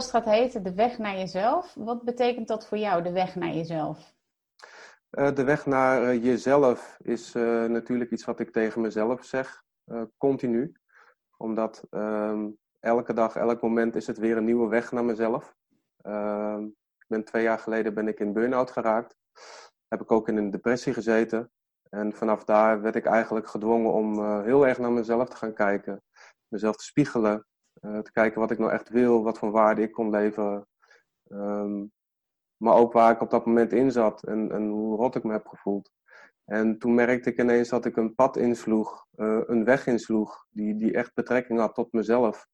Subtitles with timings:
[0.00, 1.74] Podcast gaat heten De Weg naar Jezelf.
[1.74, 4.14] Wat betekent dat voor jou, de weg naar jezelf?
[5.10, 9.62] Uh, de weg naar uh, jezelf is uh, natuurlijk iets wat ik tegen mezelf zeg,
[10.16, 10.72] continu.
[11.36, 15.54] Omdat ehm, elke dag, elk moment is het weer een nieuwe weg naar mezelf.
[16.02, 16.64] Ehm,
[16.98, 19.16] ik ben twee jaar geleden ben ik in burn-out geraakt.
[19.88, 21.50] Heb ik ook in een depressie gezeten.
[21.88, 26.02] En vanaf daar werd ik eigenlijk gedwongen om heel erg naar mezelf te gaan kijken.
[26.48, 27.46] Mezelf te spiegelen,
[27.80, 30.66] te kijken wat ik nou echt wil, wat voor waarde ik kon leveren.
[31.28, 31.92] Um,
[32.56, 35.32] maar ook waar ik op dat moment in zat en, en hoe rot ik me
[35.32, 35.92] heb gevoeld.
[36.44, 40.76] En toen merkte ik ineens dat ik een pad insloeg, uh, een weg insloeg, die,
[40.76, 42.46] die echt betrekking had tot mezelf.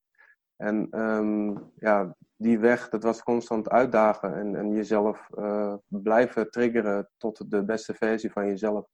[0.57, 7.11] En um, ja, die weg, dat was constant uitdagen en, en jezelf uh, blijven triggeren
[7.17, 8.87] tot de beste versie van jezelf.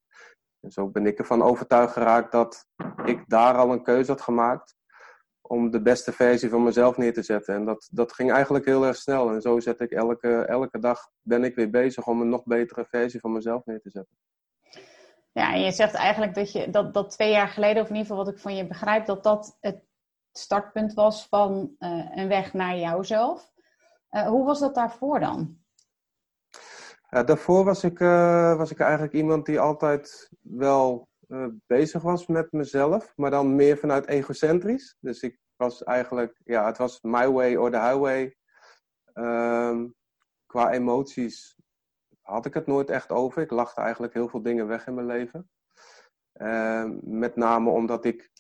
[0.61, 2.67] En zo ben ik ervan overtuigd geraakt dat
[3.05, 4.75] ik daar al een keuze had gemaakt
[5.53, 7.55] om de beste versie van mezelf neer te zetten.
[7.55, 9.31] En dat, dat ging eigenlijk heel erg snel.
[9.31, 12.85] En zo zet ik elke, elke dag ben ik weer bezig om een nog betere
[12.85, 14.17] versie van mezelf neer te zetten.
[15.33, 18.11] Ja, en je zegt eigenlijk dat je dat, dat twee jaar geleden, of in ieder
[18.11, 19.83] geval wat ik van je begrijp, dat dat het
[20.33, 23.53] startpunt was van uh, een weg naar jouzelf.
[24.11, 25.59] Uh, hoe was dat daarvoor dan?
[27.09, 31.11] Daarvoor was ik, uh, was ik eigenlijk iemand die altijd wel
[31.67, 34.97] bezig was met mezelf, maar dan meer vanuit egocentrisch.
[35.01, 38.37] Dus ik was eigenlijk, ja, het was my way or the highway.
[39.15, 39.95] Um,
[40.47, 41.57] qua emoties
[42.21, 43.43] had ik het nooit echt over.
[43.43, 45.51] Ik lachte eigenlijk heel veel dingen weg in mijn leven.
[46.35, 48.31] Uh, met name omdat ik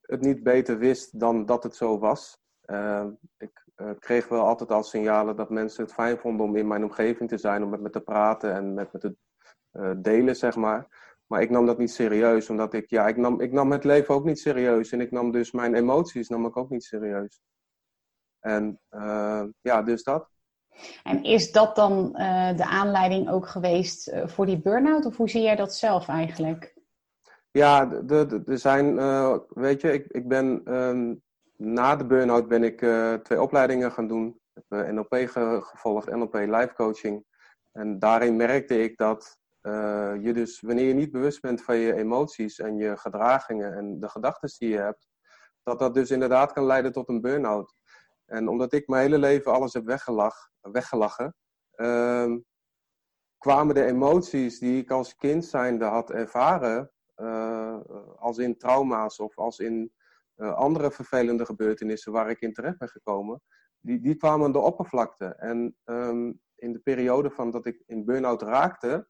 [0.00, 2.38] het niet beter wist dan dat het zo was.
[2.66, 6.66] Uh, ik uh, kreeg wel altijd al signalen dat mensen het fijn vonden om in
[6.66, 9.16] mijn omgeving te zijn, om met me te praten en met me te
[9.72, 11.07] uh, delen, zeg maar.
[11.28, 14.14] Maar ik nam dat niet serieus, omdat ik, ja, ik nam, ik nam het leven
[14.14, 14.92] ook niet serieus.
[14.92, 17.40] En ik nam dus mijn emoties nam ik ook niet serieus.
[18.40, 20.28] En uh, ja, dus dat.
[21.02, 25.06] En is dat dan uh, de aanleiding ook geweest uh, voor die burn-out?
[25.06, 26.76] Of hoe zie jij dat zelf eigenlijk?
[27.50, 27.92] Ja,
[28.46, 28.94] er zijn,
[29.48, 31.22] weet je, ik, ik ben um,
[31.56, 32.78] na de burn-out ben ik
[33.24, 34.40] twee opleidingen gaan doen.
[34.54, 37.24] Ik heb NLP ge gevolgd, NLP life coaching.
[37.72, 39.37] En daarin merkte ik dat
[39.68, 44.00] uh, je dus, wanneer je niet bewust bent van je emoties en je gedragingen en
[44.00, 45.08] de gedachten die je hebt,
[45.62, 47.74] dat dat dus inderdaad kan leiden tot een burn-out.
[48.26, 51.34] En omdat ik mijn hele leven alles heb weggelach, weggelachen,
[51.76, 52.34] uh,
[53.38, 57.78] kwamen de emoties die ik als kind zijnde had ervaren, uh,
[58.16, 59.92] als in trauma's of als in
[60.36, 63.42] uh, andere vervelende gebeurtenissen waar ik in terecht ben gekomen,
[63.80, 65.24] die, die kwamen de oppervlakte.
[65.24, 69.08] En um, in de periode van dat ik in burn-out raakte,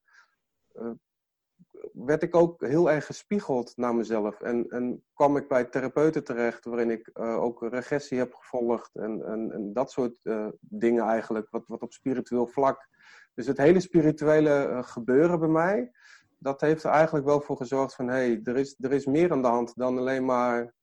[1.92, 4.40] werd ik ook heel erg gespiegeld naar mezelf.
[4.40, 9.24] En, en kwam ik bij therapeuten terecht, waarin ik uh, ook regressie heb gevolgd en,
[9.26, 12.88] en, en dat soort uh, dingen eigenlijk, wat, wat op spiritueel vlak.
[13.34, 15.90] Dus het hele spirituele gebeuren bij mij,
[16.38, 19.32] dat heeft er eigenlijk wel voor gezorgd van, hé, hey, er, is, er is meer
[19.32, 20.74] aan de hand dan alleen maar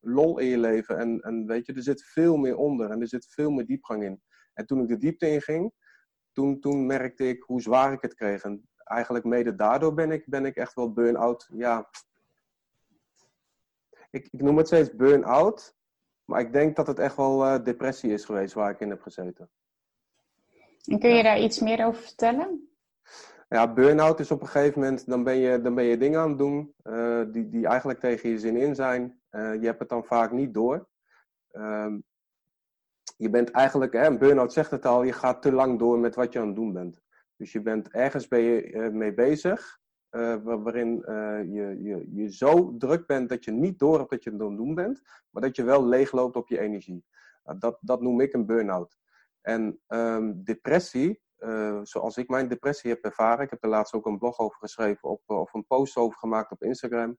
[0.00, 0.98] lol in je leven.
[0.98, 4.04] En, en weet je, er zit veel meer onder en er zit veel meer diepgang
[4.04, 4.22] in.
[4.54, 5.72] En toen ik de diepte inging,
[6.32, 8.42] toen, toen merkte ik hoe zwaar ik het kreeg.
[8.84, 11.48] Eigenlijk mede daardoor ben ik, ben ik echt wel burn-out.
[11.52, 11.88] Ja,
[14.10, 15.74] ik, ik noem het steeds burn-out.
[16.24, 19.02] Maar ik denk dat het echt wel uh, depressie is geweest waar ik in heb
[19.02, 19.50] gezeten.
[20.84, 21.22] En kun je ja.
[21.22, 22.68] daar iets meer over vertellen?
[23.48, 26.28] Ja, burn-out is op een gegeven moment, dan ben je, dan ben je dingen aan
[26.28, 29.20] het doen uh, die, die eigenlijk tegen je zin in zijn.
[29.30, 30.88] Uh, je hebt het dan vaak niet door.
[31.52, 31.94] Uh,
[33.16, 36.14] je bent eigenlijk, hè, een burn-out zegt het al, je gaat te lang door met
[36.14, 37.00] wat je aan het doen bent.
[37.42, 39.80] Dus je bent ergens ben je, uh, mee bezig,
[40.10, 44.24] uh, waarin uh, je, je, je zo druk bent dat je niet door hebt dat
[44.24, 47.04] je het doen bent, maar dat je wel leegloopt op je energie.
[47.58, 48.98] dat, dat noem ik een burn-out.
[49.40, 51.22] En um, depressie,
[51.82, 55.08] zoals ik mijn depressie heb ervaren, ik heb er laatst ook een blog over geschreven
[55.08, 57.18] op, of een post over gemaakt op Instagram.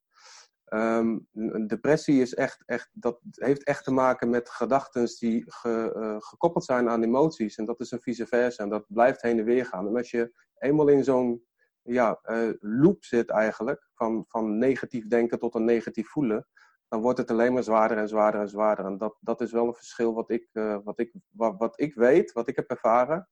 [0.73, 6.15] Ehm, een depressie is echt, echt, dat heeft echt te maken met gedachten die ge,
[6.19, 7.55] gekoppeld zijn aan emoties.
[7.55, 8.63] En dat is een vice versa.
[8.63, 9.87] En dat blijft heen en weer gaan.
[9.87, 11.43] En als je eenmaal in zo'n
[11.81, 12.19] ja,
[12.59, 16.47] loop zit eigenlijk, van, van negatief denken tot een negatief voelen,
[16.87, 18.85] dan wordt het alleen maar zwaarder en zwaarder en zwaarder.
[18.85, 21.95] En dat, dat is wel een verschil wat ik, uh, wat, ik, wat, wat, ik
[21.95, 23.27] weet, wat ik heb ervaren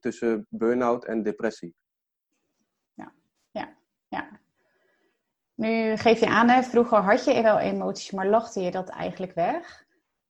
[0.00, 1.74] tussen burn-out en depressie.
[2.94, 3.12] Ja,
[3.50, 3.76] ja,
[4.08, 4.40] ja.
[5.60, 9.34] Nu geef je aan, hè, vroeger had je wel emoties, maar lachte je dat eigenlijk
[9.34, 9.84] weg.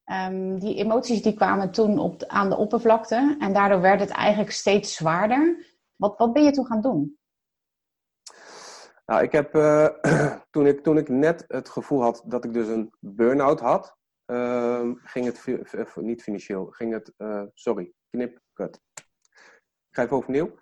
[0.05, 4.51] Um, die emoties die kwamen toen op aan de oppervlakte en daardoor werd het eigenlijk
[4.51, 5.65] steeds zwaarder.
[5.95, 7.17] Wat, wat ben je toen gaan doen?
[9.05, 9.87] Nou, ik heb, uh,
[10.53, 14.89] toen, ik, toen ik net het gevoel had dat ik dus een burn-out had, uh,
[15.03, 17.13] ging het, niet financieel, ging het,
[17.53, 18.81] sorry, knip, kut.
[19.89, 20.55] Ik ga even overnieuw.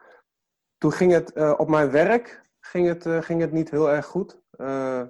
[0.77, 4.41] Toen ging het op mijn werk, ging het, ging het niet heel erg goed.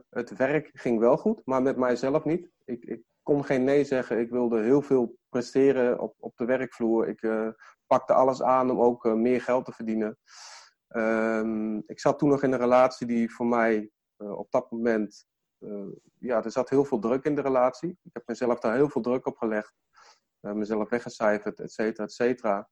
[0.09, 2.49] het werk ging wel goed, maar met mijzelf niet.
[2.65, 4.19] Ik, ik kon geen nee zeggen.
[4.19, 7.07] Ik wilde heel veel presteren op, op de werkvloer.
[7.07, 7.53] Ik
[7.87, 10.17] pakte alles aan om ook meer geld te verdienen.
[10.95, 15.25] Um, ik zat toen nog in een relatie die voor mij op dat moment.
[16.19, 17.89] Ja, er zat heel veel druk in de relatie.
[17.89, 19.73] Ik heb mezelf daar heel veel druk op gelegd.
[20.41, 22.69] Uh, mezelf weggecijferd, et cetera, et cetera.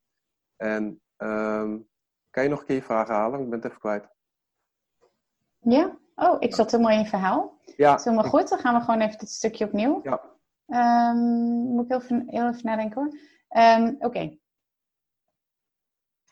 [0.55, 1.87] En um,
[2.29, 3.41] kan je nog een keer vraag halen?
[3.41, 4.15] Ik ben het even kwijt.
[5.71, 5.97] Ja?
[6.15, 7.57] Oh, ik zat helemaal in je verhaal.
[7.77, 7.89] Ja.
[7.89, 8.49] Dat is helemaal goed.
[8.49, 10.01] Dan gaan we gewoon even dit stukje opnieuw.
[10.03, 10.21] Ja.
[11.11, 11.17] Um,
[11.75, 13.19] moet ik heel even, heel even nadenken hoor.
[13.93, 14.05] Oké.
[14.05, 14.39] Okay.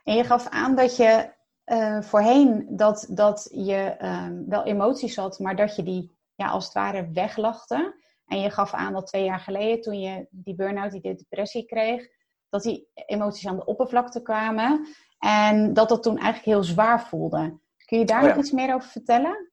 [0.04, 1.34] En je gaf aan dat je
[1.66, 6.64] uh, voorheen dat, dat je um, wel emoties had, maar dat je die ja, als
[6.66, 8.04] het ware weglachte.
[8.26, 12.08] En je gaf aan dat twee jaar geleden, toen je die burn-out, die depressie kreeg,
[12.50, 14.88] dat die emoties aan de oppervlakte kwamen.
[15.20, 17.60] En dat dat toen eigenlijk heel zwaar voelde.
[17.86, 19.52] Kun je daar oh nog iets meer over vertellen?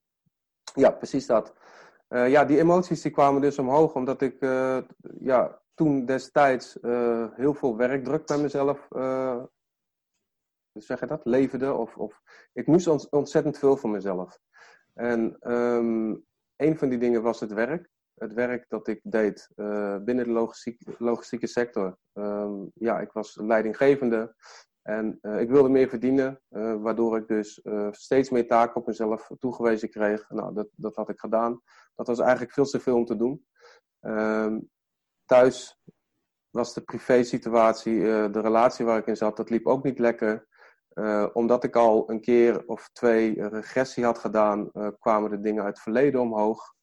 [0.75, 1.55] Ja, precies dat.
[2.08, 4.79] Uh, ja, die emoties die kwamen dus omhoog omdat ik uh,
[5.20, 6.79] ja, toen destijds
[7.34, 8.88] heel veel werkdruk bij mezelf
[10.73, 11.75] zeg je dat, leverde.
[11.75, 12.20] Of, of,
[12.52, 14.38] ik moest ontzettend veel van mezelf.
[14.94, 16.25] En um,
[16.56, 17.88] een van die dingen was het werk.
[18.14, 19.49] Het werk dat ik deed
[20.05, 21.99] binnen de logistiek, logistieke sector.
[22.12, 24.34] Um, ja, ik was leidinggevende
[24.82, 29.31] en uh, ik wilde meer verdienen, uh, waardoor ik dus steeds meer taken op mezelf
[29.38, 30.31] toegewezen kreeg.
[30.31, 31.61] Nou, dat, dat had ik gedaan.
[31.94, 33.46] Dat was eigenlijk veel te veel om te doen.
[34.00, 34.70] Um,
[35.25, 35.81] thuis
[36.50, 38.00] was de privé-situatie,
[38.31, 40.46] de relatie waar ik in zat, dat liep ook niet lekker.
[41.32, 45.82] Omdat ik al een keer of twee regressie had gedaan, kwamen de dingen uit het
[45.82, 46.75] verleden omhoog.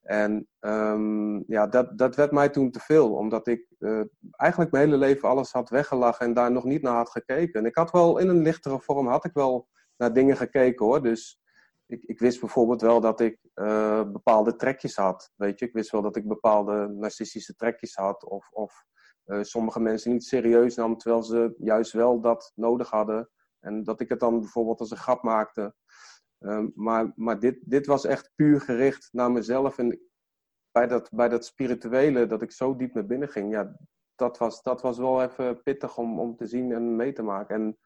[0.00, 4.84] En um, ja, dat, dat werd mij toen te veel, omdat ik uh, eigenlijk mijn
[4.84, 7.60] hele leven alles had weggelachen en daar nog niet naar had gekeken.
[7.60, 11.02] En ik had wel in een lichtere vorm had ik wel naar dingen gekeken hoor.
[11.02, 11.40] Dus
[11.86, 13.38] ik, ik wist bijvoorbeeld wel dat ik
[14.12, 15.30] bepaalde trekjes had.
[15.36, 18.24] Weet je, ik wist wel dat ik bepaalde narcistische trekjes had.
[18.24, 18.84] Of, of
[19.40, 23.30] sommige mensen niet serieus nam, terwijl ze juist wel dat nodig hadden.
[23.60, 25.74] En dat ik het dan bijvoorbeeld als een grap maakte.
[26.44, 29.78] Um, maar maar dit, dit was echt puur gericht naar mezelf.
[29.78, 30.00] En
[30.70, 33.76] bij dat, bij dat spirituele, dat ik zo diep naar binnen ging, ja,
[34.14, 37.54] dat was, dat was wel even pittig om, om te zien en mee te maken.
[37.54, 37.78] En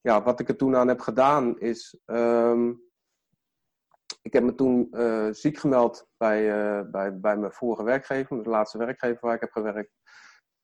[0.00, 2.00] ja, wat ik er toen aan heb gedaan is.
[2.04, 2.90] Um,
[4.22, 8.48] ik heb me toen uh, ziek gemeld bij, uh, bij, bij mijn vorige werkgever, de
[8.48, 9.92] laatste werkgever waar ik heb gewerkt.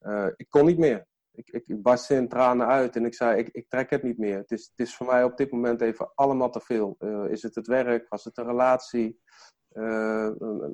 [0.00, 1.06] Uh, ik kon niet meer
[1.38, 4.36] ik, ik, barstte in tranen uit en ik zei, ik, ik trek het niet meer.
[4.36, 6.96] Het is, het is voor mij op dit moment even allemaal te veel.
[6.98, 8.08] Uh, is het het werk?
[8.08, 9.20] Was het een relatie?
[9.72, 10.26] Uh,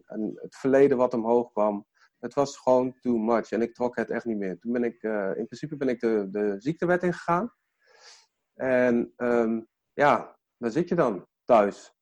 [0.06, 1.86] en het verleden wat omhoog kwam.
[2.18, 4.58] Het was gewoon too much en ik trok het echt niet meer.
[4.58, 7.52] Toen ben ik, uh, in principe ben ik de, de ziektewet ingegaan.
[8.54, 11.94] En um, ja, daar zit je dan thuis.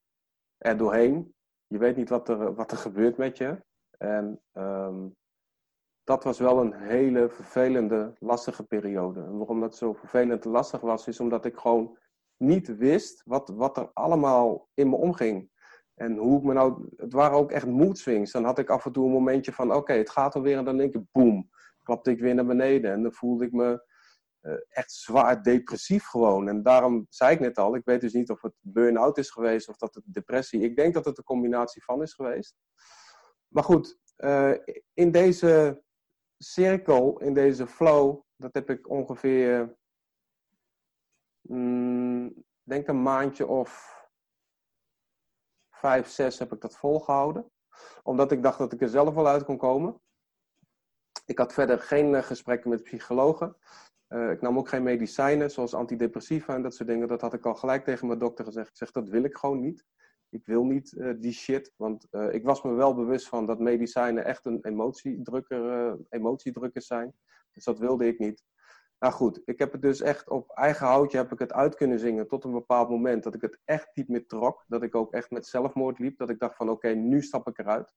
[0.59, 1.35] Er doorheen.
[1.67, 3.65] Je weet niet wat er, wat er gebeurt met je.
[3.99, 5.17] En um,
[6.05, 9.21] dat was wel een hele vervelende, lastige periode.
[9.21, 11.99] En waarom dat zo vervelend en lastig was, is omdat ik gewoon
[12.37, 15.51] niet wist wat, wat er allemaal in me omging.
[15.95, 18.33] En hoe ik me nou, het waren ook echt mood swings.
[18.33, 20.59] Dan had ik af en toe een momentje van, oké, het gaat alweer.
[20.59, 21.51] En dan denk ik, boem,
[21.83, 22.93] klapte ik weer naar beneden.
[22.93, 23.91] En dan voelde ik me
[24.43, 26.49] uh, echt zwaar depressief gewoon.
[26.49, 29.69] En daarom zei ik net al, ik weet dus niet of het burn-out is geweest
[29.69, 30.61] of dat het depressie.
[30.61, 32.57] Ik denk dat het een combinatie van is geweest.
[33.49, 34.53] Maar goed, uh,
[34.95, 35.83] in deze
[36.43, 39.77] cirkel, in deze flow, dat heb ik ongeveer,
[41.41, 44.01] mm, denk een maandje of
[45.71, 47.51] vijf, zes heb ik dat volgehouden.
[48.03, 50.01] Omdat ik dacht dat ik er zelf wel uit kon komen.
[51.25, 53.57] Ik had verder geen uh, gesprekken met psychologen.
[54.09, 57.09] Uh, ik nam ook geen medicijnen, zoals antidepressiva en dat soort dingen.
[57.09, 58.69] Dat had ik al gelijk tegen mijn dokter gezegd.
[58.69, 59.85] Ik zeg, dat wil ik gewoon niet.
[60.33, 61.73] Ik wil niet uh, die shit.
[61.77, 66.87] Want uh, ik was me wel bewust van dat medicijnen echt een emotiedrukker, uh, emotiedrukkers
[66.87, 67.15] zijn.
[67.53, 68.45] Dus dat wilde ik niet.
[68.99, 71.99] Nou goed, ik heb het dus echt op eigen houtje heb ik het uit kunnen
[71.99, 74.65] zingen tot een bepaald moment dat ik het echt niet meer trok.
[74.67, 76.19] Dat ik ook echt met zelfmoord liep.
[76.19, 77.95] Dat ik dacht van oké, nu stap ik eruit.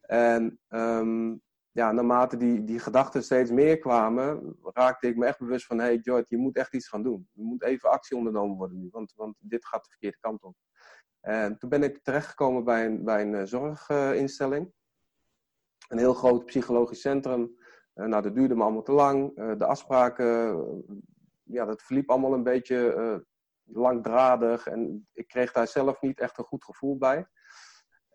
[0.00, 5.66] En um, ja, naarmate die, die gedachten steeds meer kwamen, raakte ik me echt bewust
[5.66, 7.28] van hey George, je moet echt iets gaan doen.
[7.34, 10.56] Er moet even actie ondernomen worden nu, want, want dit gaat de verkeerde kant op.
[11.20, 14.72] En toen ben ik terechtgekomen bij een, bij een zorginstelling.
[15.88, 17.56] Een heel groot psychologisch centrum.
[17.94, 19.38] Uh, nou, dat duurde me allemaal te lang.
[19.38, 20.84] Uh, de afspraken,
[21.42, 23.24] ja, dat verliep allemaal een beetje
[23.64, 24.66] langdradig.
[24.66, 27.26] En ik kreeg daar zelf niet echt een goed gevoel bij.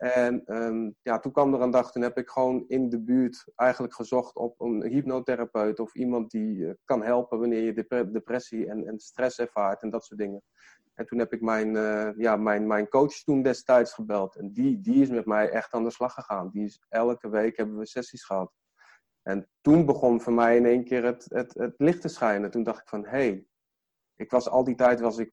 [0.04, 3.52] En um, ja, toen kwam er een dag, toen heb ik gewoon in de buurt
[3.56, 9.00] eigenlijk gezocht op een hypnotherapeut of iemand die kan helpen wanneer je depressie en, en
[9.00, 10.42] stress ervaart en dat soort dingen.
[10.94, 14.36] En toen heb ik mijn, uh, ja, mijn, mijn coach toen destijds gebeld.
[14.36, 16.50] En die, die is met mij echt aan de slag gegaan.
[16.50, 18.52] Die is, elke week hebben we sessies gehad.
[19.22, 22.52] En toen begon voor mij in één keer het, het, het licht te schijnen.
[22.52, 23.46] Toen dacht ik van, hé, hey,
[24.16, 25.32] ik was al die tijd was ik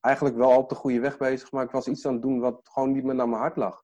[0.00, 2.60] eigenlijk wel op de goede weg bezig, maar ik was iets aan het doen wat
[2.62, 3.82] gewoon niet meer naar mijn hart lag.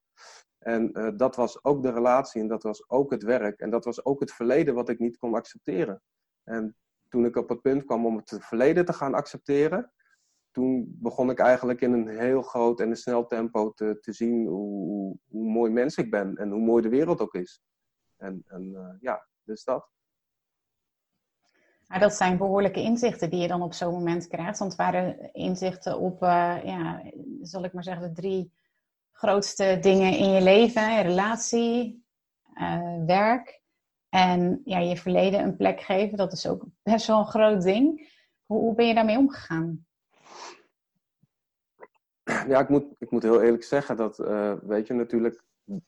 [0.57, 3.85] En uh, dat was ook de relatie en dat was ook het werk en dat
[3.85, 6.01] was ook het verleden wat ik niet kon accepteren.
[6.43, 6.75] En
[7.09, 9.91] toen ik op het punt kwam om het verleden te gaan accepteren,
[10.51, 14.45] toen begon ik eigenlijk in een heel groot en een snel tempo te, te zien
[14.45, 17.61] hoe, hoe, mooi mens ik ben en hoe mooi de wereld ook is.
[18.17, 19.89] En, en uh, ja, dus dat.
[21.99, 24.59] Dat zijn behoorlijke inzichten die je dan op zo'n moment krijgt.
[24.59, 27.03] Want het waren inzichten op, uh, ja,
[27.41, 28.53] zal ik maar zeggen, de drie
[29.11, 32.05] grootste dingen in je leven: relatie,
[32.53, 33.61] uh, werk
[34.09, 36.17] en ja, je verleden een plek geven.
[36.17, 38.09] Dat is ook best wel een groot ding.
[38.45, 39.85] Hoe, hoe ben je daarmee omgegaan?
[42.47, 45.43] Ja, ik moet, ik moet heel eerlijk zeggen dat, uh, weet je, natuurlijk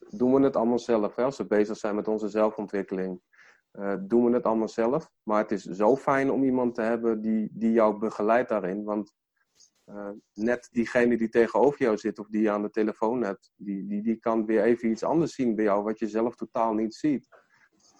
[0.08, 1.16] doen we het allemaal zelf.
[1.16, 1.24] Hè?
[1.24, 3.20] Als we bezig zijn met onze zelfontwikkeling,
[3.72, 5.10] uh, doen we het allemaal zelf.
[5.22, 8.84] Maar het is zo fijn om iemand te hebben die, die jou begeleidt daarin.
[8.84, 9.12] Want
[9.86, 13.86] uh, net diegene die tegenover jou zit of die je aan de telefoon hebt, die,
[13.86, 16.94] die, die kan weer even iets anders zien bij jou wat je zelf totaal niet
[16.94, 17.28] ziet.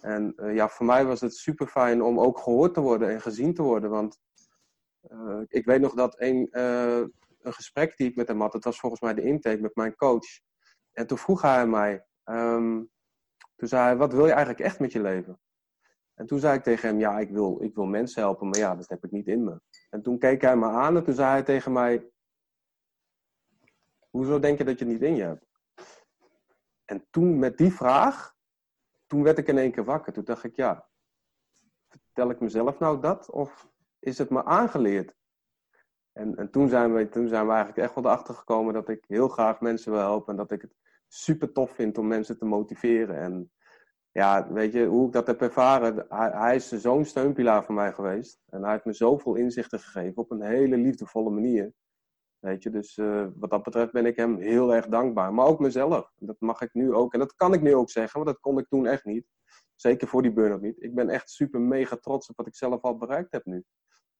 [0.00, 3.54] En ja, voor mij was het super fijn om ook gehoord te worden en gezien
[3.54, 3.90] te worden.
[3.90, 4.18] Want
[5.46, 6.48] ik weet nog dat een,
[7.44, 8.52] een gesprek die ik met hem had.
[8.52, 10.26] Dat was volgens mij de intake met mijn coach.
[10.92, 12.90] En toen vroeg hij mij, um,
[13.56, 15.40] toen zei hij, wat wil je eigenlijk echt met je leven?
[16.14, 18.74] En toen zei ik tegen hem, ja, ik wil, ik wil mensen helpen, maar ja,
[18.74, 19.60] dat heb ik niet in me.
[19.90, 22.10] En toen keek hij me aan en toen zei hij tegen mij,
[24.10, 25.46] hoezo denk je dat je het niet in je hebt?
[26.84, 28.34] En toen met die vraag,
[29.06, 30.12] toen werd ik in één keer wakker.
[30.12, 30.88] Toen dacht ik, ja,
[31.88, 33.30] vertel ik mezelf nou dat?
[33.30, 35.14] Of is het me aangeleerd?
[36.14, 39.04] En, en toen, zijn we, toen zijn we eigenlijk echt wel erachter gekomen dat ik
[39.06, 40.30] heel graag mensen wil helpen.
[40.30, 40.74] En dat ik het
[41.08, 43.16] super tof vind om mensen te motiveren.
[43.16, 43.50] En
[44.10, 46.06] ja, weet je, hoe ik dat heb ervaren.
[46.08, 48.40] Hij, is zo'n steunpilaar voor mij geweest.
[48.48, 51.72] En hij heeft me zoveel inzichten gegeven op een hele liefdevolle manier.
[52.38, 55.34] Weet je, dus uh, wat dat betreft ben ik hem heel erg dankbaar.
[55.34, 56.12] Maar ook mezelf.
[56.16, 57.12] Dat mag ik nu ook.
[57.12, 59.26] En dat kan ik nu ook zeggen, want dat kon ik toen echt niet.
[59.74, 60.82] Zeker voor die burn-out niet.
[60.82, 63.64] Ik ben echt super mega trots op wat ik zelf al bereikt heb nu.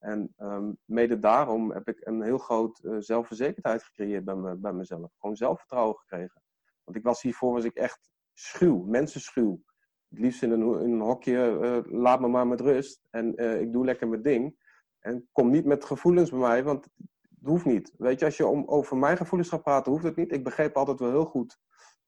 [0.04, 4.72] En um, mede daarom heb ik een heel groot uh, zelfverzekerdheid gecreëerd bij, me, bij
[4.72, 5.12] mezelf.
[5.18, 6.42] Gewoon zelfvertrouwen gekregen.
[6.84, 9.62] Want ik was hiervoor was ik echt schuw, mensenschuw.
[10.08, 13.06] Het liefst in een, in een hokje, uh, laat me maar met rust.
[13.10, 14.56] En uh, ik doe lekker mijn ding.
[14.98, 17.94] En kom niet met gevoelens bij mij, want het hoeft niet.
[17.98, 20.32] Weet je, als je om, over mijn gevoelens gaat praten, hoeft het niet.
[20.32, 21.58] Ik begreep altijd wel heel goed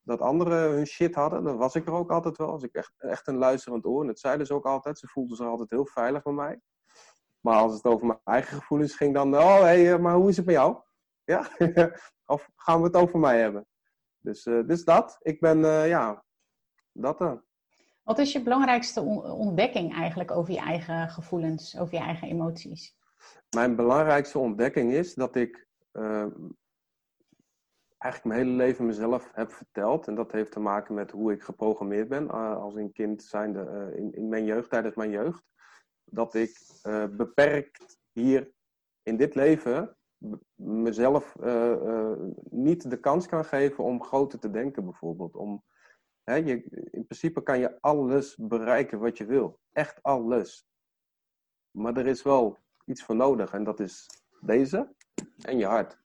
[0.02, 1.44] dat anderen hun shit hadden.
[1.44, 2.50] Dan was ik er ook altijd wel.
[2.50, 4.00] Als ik echt, echt een luisterend oor.
[4.00, 4.98] En dat zeiden ze ook altijd.
[4.98, 6.60] Ze voelden zich altijd heel veilig bij mij.
[7.46, 10.36] Maar als het over mijn eigen gevoelens ging, dan, oh hé, hey, maar hoe is
[10.36, 10.76] het met jou?
[11.24, 11.48] Ja?
[12.34, 13.66] of gaan we het over mij hebben?
[14.18, 15.16] Dus, uh, dus dat.
[15.20, 16.24] Ik ben, uh, ja,
[16.92, 17.42] dat dan.
[18.02, 22.96] Wat is je belangrijkste ontdekking eigenlijk over je eigen gevoelens, over je eigen emoties?
[23.56, 26.26] Mijn belangrijkste ontdekking is dat ik uh,
[27.98, 30.06] eigenlijk mijn hele leven mezelf heb verteld.
[30.06, 34.12] En dat heeft te maken met hoe ik geprogrammeerd ben als een kind zijnde in,
[34.12, 35.44] in mijn jeugd, tijdens mijn jeugd
[36.10, 38.52] dat ik uh, beperkt hier
[39.02, 39.96] in dit leven
[40.54, 42.12] mezelf uh, uh,
[42.50, 45.36] niet de kans kan geven om groter te denken, bijvoorbeeld.
[45.36, 45.62] Om,
[46.22, 49.60] hè, je, in principe kan je alles bereiken wat je wil.
[49.72, 50.66] Echt alles.
[51.70, 54.06] Maar er is wel iets voor nodig en dat is
[54.40, 54.94] deze
[55.42, 55.98] en je hart.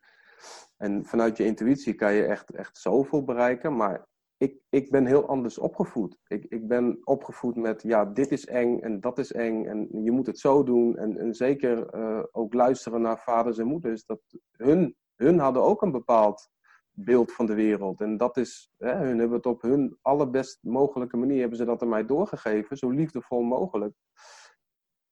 [0.77, 4.07] En vanuit je intuïtie kan je echt, echt zoveel bereiken, maar
[4.41, 6.17] ik, ik ben heel anders opgevoed.
[6.27, 10.11] Ik, ik ben opgevoed met, ja, dit is eng en dat is eng en je
[10.11, 10.97] moet het zo doen.
[10.97, 14.05] En, en zeker uh, ook luisteren naar vaders en moeders.
[14.05, 14.21] Dat
[14.51, 16.49] hun, hun hadden ook een bepaald
[16.91, 18.01] beeld van de wereld.
[18.01, 21.81] En dat is, hè, hun hebben het op hun allerbest mogelijke manier, hebben ze dat
[21.81, 23.95] aan mij doorgegeven, zo liefdevol mogelijk.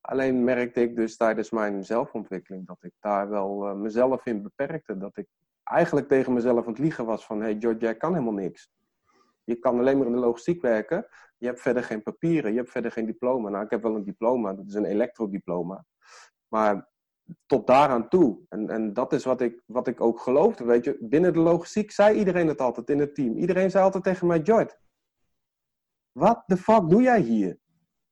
[0.01, 4.98] Alleen merkte ik dus tijdens mijn zelfontwikkeling dat ik daar wel uh, mezelf in beperkte.
[4.98, 5.27] Dat ik
[5.63, 8.69] eigenlijk tegen mezelf aan het liegen was van, hey George, jij kan helemaal niks.
[9.50, 11.08] Je kan alleen maar in de logistiek werken.
[11.38, 13.50] Je hebt verder geen papieren, je hebt verder geen diploma.
[13.50, 15.86] Nou, ik heb wel een diploma, dat is een elektrodiploma.
[16.48, 16.89] Maar
[17.46, 18.39] tot daaraan toe.
[18.50, 20.63] En, en dat is wat ik, wat ik ook geloofde.
[20.63, 23.38] Weet je, binnen de logistiek zei iedereen het altijd in het team.
[23.38, 24.77] Iedereen zei altijd tegen mij: George,
[26.12, 27.60] wat de fuck doe jij hier?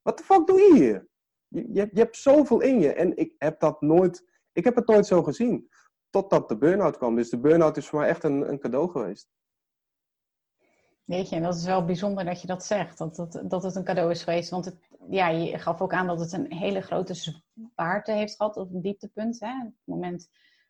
[0.02, 1.08] Wat de fuck doe je hier?
[1.48, 2.94] Je, je, je, hebt zoveel in je.
[2.94, 5.70] En ik heb dat nooit, ik heb het nooit zo gezien.
[6.10, 7.16] Totdat de burn-out kwam.
[7.16, 9.30] Dus de burn-out is voor mij echt een, een cadeau geweest.
[11.08, 13.76] Weet je, en dat is wel bijzonder dat je dat zegt, dat, dat, dat het
[13.76, 14.50] een cadeau is geweest.
[14.50, 14.76] Want het,
[15.10, 18.82] ja, je gaf ook aan dat het een hele grote zwaarte heeft gehad, op een
[18.82, 19.40] dieptepunt.
[19.40, 19.48] Hè?
[19.48, 20.30] Het moment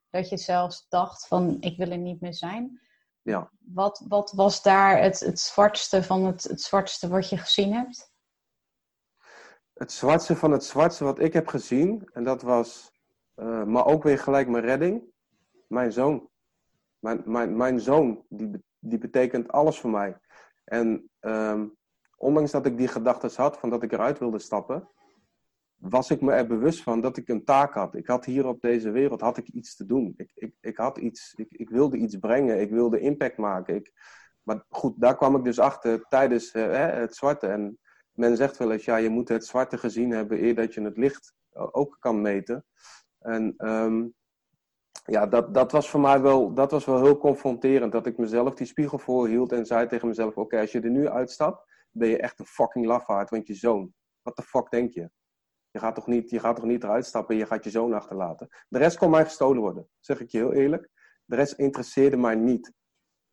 [0.10, 2.82] dat je zelfs dacht van, ik wil er niet meer zijn.
[3.22, 3.52] Ja.
[3.60, 8.12] Wat, wat was daar het, het zwartste van het, het zwartste wat je gezien hebt?
[9.74, 12.92] Het zwartste van het zwartste wat ik heb gezien, en dat was,
[13.36, 15.04] uh, maar ook weer gelijk mijn redding,
[15.68, 16.30] mijn zoon.
[17.00, 20.18] Mijn, mijn, mijn zoon, die, die betekent alles voor mij.
[20.68, 21.76] En um,
[22.18, 24.90] ondanks dat ik die gedachten had van dat ik eruit wilde stappen,
[25.76, 27.96] was ik me er bewust van dat ik een taak had.
[27.96, 30.14] Ik had hier op deze wereld had ik iets te doen.
[30.18, 33.76] Ik, ik, ik, had iets, ik, ik wilde iets brengen, ik wilde impact maken.
[33.76, 33.92] Ik,
[34.44, 37.48] maar goed, daar kwam ik dus achter tijdens uh, het zwarte.
[37.48, 37.80] En
[38.12, 40.98] men zegt wel eens, ja, je moet het zwarte gezien hebben eer dat je het
[40.98, 42.66] licht ook kan meten.
[43.20, 44.14] En um,
[45.12, 47.92] ja, dat, dat was voor mij wel, dat was wel heel confronterend.
[47.92, 51.10] Dat ik mezelf die spiegel voorhield en zei tegen mezelf: Oké, als je er nu
[51.10, 53.94] uitstapt, ben je echt een fucking lafaard, want je zoon.
[54.22, 55.10] Wat de fuck denk je?
[55.72, 57.94] Je gaat, toch niet, je gaat toch niet eruit stappen en je gaat je zoon
[57.94, 58.48] achterlaten?
[58.68, 60.90] De rest kon mij gestolen worden, zeg ik je heel eerlijk.
[61.26, 62.74] De rest interesseerde mij niet.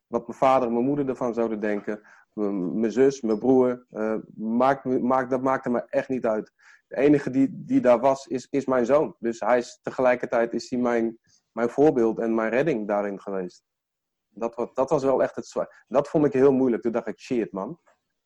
[0.06, 4.84] Wat mijn vader en mijn moeder ervan zouden denken, mijn zus, mijn broer, uh, maakt,
[4.84, 6.52] maakt, dat maakte me echt niet uit.
[6.86, 9.16] De enige die, die daar was, is, is mijn zoon.
[9.18, 11.18] Dus hij is, tegelijkertijd is hij mijn,
[11.54, 13.64] mijn voorbeeld en mijn redding daarin geweest.
[14.28, 15.84] Dat, was, dat was wel echt het zwaar.
[15.88, 16.82] Dat vond ik heel moeilijk.
[16.82, 17.80] Toen dacht ik, shit man.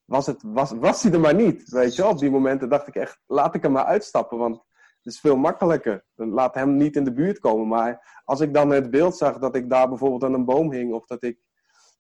[0.05, 1.69] Was, het, was, was hij er maar niet?
[1.71, 4.39] Weet je, op die momenten dacht ik echt, laat ik hem maar uitstappen.
[4.39, 4.57] Want
[5.03, 6.05] het is veel makkelijker.
[6.15, 7.69] Laat hem niet in de buurt komen.
[7.69, 10.93] Maar als ik dan het beeld zag dat ik daar bijvoorbeeld aan een boom hing.
[10.93, 11.41] Of dat ik,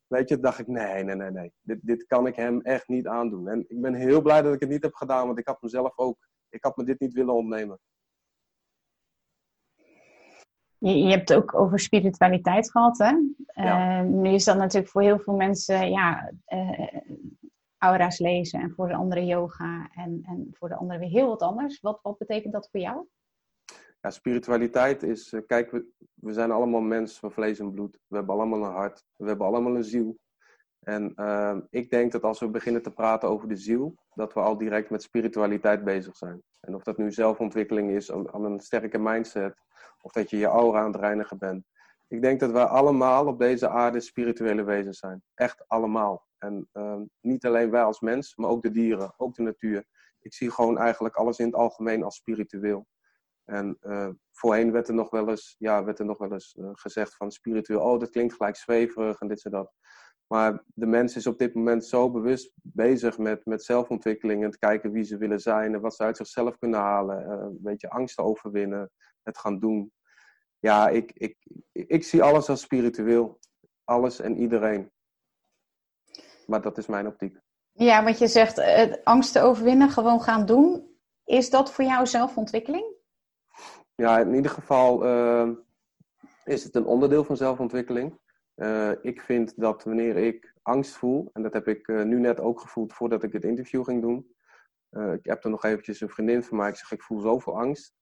[0.07, 1.53] weet je, dacht ik, nee, nee, nee, nee.
[1.61, 3.49] Dit, dit kan ik hem echt niet aandoen.
[3.49, 5.27] En ik ben heel blij dat ik het niet heb gedaan.
[5.27, 7.79] Want ik had mezelf ook, ik had me dit niet willen ontnemen.
[10.79, 13.13] Je, je, hebt ook over spiritualiteit gehad, hè?
[13.65, 14.01] Ja.
[14.01, 17.01] Uh, nu is dat natuurlijk voor heel veel mensen, ja, uh,
[17.79, 21.43] aura's lezen en voor de andere yoga en, en voor de andere weer heel wat
[21.43, 21.81] anders.
[21.81, 23.07] Wat, wat betekent dat voor jou?
[24.01, 27.99] Ja, spiritualiteit is, uh, kijk, we, we zijn allemaal mensen van vlees en bloed.
[28.07, 30.19] We hebben allemaal een hart, we hebben allemaal een ziel.
[30.79, 31.15] En
[31.71, 34.91] ik denk dat als we beginnen te praten over de ziel, dat we al direct
[34.91, 36.43] met spiritualiteit bezig zijn.
[36.61, 39.63] En of dat nu zelfontwikkeling is, aan een sterke mindset,
[40.09, 41.65] of dat je je aura aan het reinigen bent.
[42.07, 45.23] Ik denk dat wij allemaal op deze aarde spirituele wezens zijn.
[45.35, 46.27] Echt allemaal.
[46.39, 49.85] En uh, niet alleen wij als mens, maar ook de dieren, ook de natuur.
[50.21, 52.87] Ik zie gewoon eigenlijk alles in het algemeen als spiritueel.
[53.45, 56.71] En uh, voorheen werd er nog wel eens, ja, werd er nog wel eens uh,
[56.73, 59.73] gezegd van spiritueel, oh dat klinkt gelijk zweverig en dit en dat.
[60.27, 64.59] Maar de mens is op dit moment zo bewust bezig met, met zelfontwikkeling en te
[64.59, 67.23] kijken wie ze willen zijn en wat ze uit zichzelf kunnen halen.
[67.23, 68.91] Uh, een beetje angst overwinnen,
[69.23, 69.93] het gaan doen.
[70.59, 71.37] Ja, ik, ik,
[71.73, 73.39] ik zie alles als spiritueel.
[73.85, 74.91] Alles en iedereen.
[76.47, 77.39] Maar dat is mijn optiek.
[77.73, 80.97] Ja, want je zegt uh, angst te overwinnen, gewoon gaan doen.
[81.25, 82.97] Is dat voor jou zelfontwikkeling?
[83.95, 85.51] Ja, in ieder geval uh,
[86.45, 88.19] is het een onderdeel van zelfontwikkeling.
[88.57, 92.41] Uh, ik vind dat wanneer ik angst voel, en dat heb ik uh, nu net
[92.41, 94.37] ook gevoeld voordat ik het interview ging doen.
[95.13, 97.95] Ik heb er nog eventjes een vriendin van mij, ik zeg ik voel zoveel angst.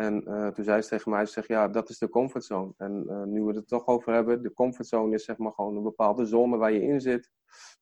[0.00, 2.72] En toen zei ze tegen mij, ze zegt ja, dat is de comfortzone.
[2.76, 5.82] En nu we het er toch over hebben, de comfortzone is zeg maar gewoon een
[5.82, 7.30] bepaalde zone waar je in zit.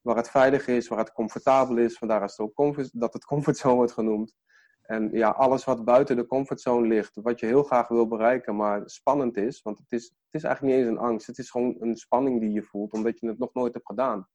[0.03, 1.99] Waar het veilig is, waar het comfortabel is.
[1.99, 4.35] Vandaar is het ook comfort, dat het comfortzone wordt genoemd.
[4.83, 8.83] En ja, alles wat buiten de comfortzone ligt, wat je heel graag wil bereiken, maar
[8.85, 9.63] spannend is.
[9.63, 11.27] Want het is, het is eigenlijk niet eens een angst.
[11.27, 14.29] Het is gewoon een spanning die je voelt, omdat je het nog nooit hebt gedaan.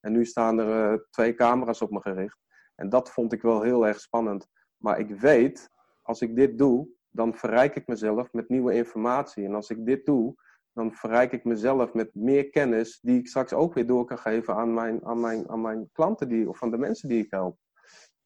[0.00, 2.38] En nu staan er uh, twee camera's op me gericht.
[2.74, 4.48] En dat vond ik wel heel erg spannend.
[4.76, 5.70] Maar ik weet,
[6.02, 9.44] als ik dit doe, dan verrijk ik mezelf met nieuwe informatie.
[9.44, 10.34] En als ik dit doe,
[10.72, 14.54] dan verrijk ik mezelf met meer kennis die ik straks ook weer door kan geven
[14.54, 17.58] aan mijn, aan mijn, aan mijn klanten die, of aan de mensen die ik help.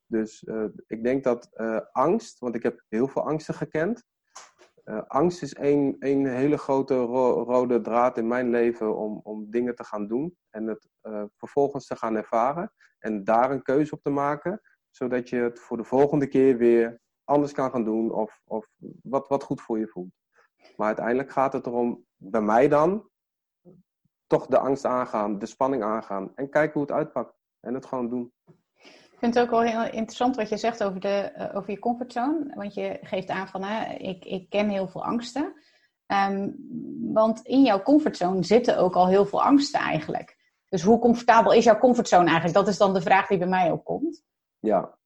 [0.06, 4.04] Dus uh, ik denk dat uh, angst, want ik heb heel veel angsten gekend,
[4.84, 9.50] Uh, angst is één, één hele grote ro rode draad in mijn leven om, om
[9.50, 10.88] dingen te gaan doen en het
[11.36, 15.76] vervolgens te gaan ervaren en daar een keuze op te maken, zodat je het voor
[15.76, 18.66] de volgende keer weer anders kan gaan doen of, of
[19.02, 20.12] wat, wat goed voor je voelt.
[20.76, 23.08] Maar uiteindelijk gaat het erom, bij mij dan,
[24.26, 28.08] toch de angst aangaan, de spanning aangaan en kijken hoe het uitpakt en het gewoon
[28.08, 28.32] doen.
[28.84, 31.78] Ik vind het ook wel heel interessant wat je zegt over, de, uh, over je
[31.78, 32.54] comfortzone.
[32.54, 35.54] Want je geeft aan van, hè, ik, ik ken heel veel angsten.
[36.06, 36.56] Um,
[37.12, 40.38] want in jouw comfortzone zitten ook al heel veel angsten eigenlijk.
[40.68, 42.54] Dus hoe comfortabel is jouw comfortzone eigenlijk?
[42.54, 44.24] Dat is dan de vraag die bij mij ook komt.
[44.58, 44.98] Ja,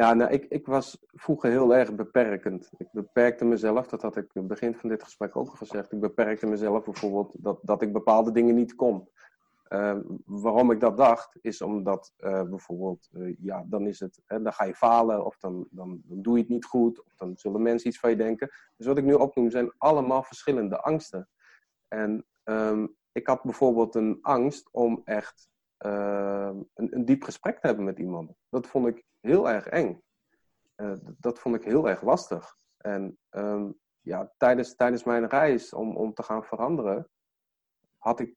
[0.00, 2.70] ja nou, ik, ik was vroeger heel erg beperkend.
[2.76, 5.92] Ik beperkte mezelf, dat had ik in het begin van dit gesprek ook gezegd.
[5.92, 9.08] Ik beperkte mezelf bijvoorbeeld dat, dat ik bepaalde dingen niet kon.
[9.68, 14.42] Uh, waarom ik dat dacht, is omdat uh, bijvoorbeeld, uh, ja, dan is het, hè,
[14.42, 17.62] dan ga je falen of dan, dan, doe je het niet goed of dan zullen
[17.62, 18.50] mensen iets van je denken.
[18.76, 21.28] Dus wat ik nu opnoem zijn allemaal verschillende angsten.
[21.88, 27.84] En um, ik had bijvoorbeeld een angst om echt een, een, diep gesprek te hebben
[27.84, 28.32] met iemand.
[28.48, 30.02] Dat vond ik heel erg eng.
[31.18, 32.56] dat vond ik heel erg lastig.
[32.76, 37.08] En um, ja, tijdens, tijdens mijn reis om, om te gaan veranderen,
[37.98, 38.34] had ik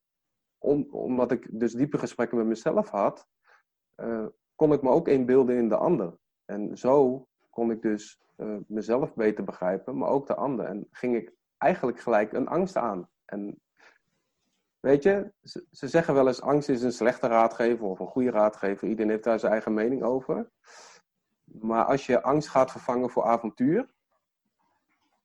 [0.57, 3.27] om, omdat ik dus diepe gesprekken met mezelf had,
[3.95, 6.17] uh, kon ik me ook inbeelden in de ander.
[6.45, 10.65] En zo kon ik dus uh, mezelf beter begrijpen, maar ook de ander.
[10.65, 13.09] En ging ik eigenlijk gelijk een angst aan.
[13.25, 13.61] En
[14.83, 18.31] weet je, ze, ze zeggen wel eens angst is een slechte raadgever of een goede
[18.31, 18.87] raadgever.
[18.87, 20.49] Iedereen heeft daar zijn eigen mening over.
[21.43, 23.93] Maar als je angst gaat vervangen voor avontuur,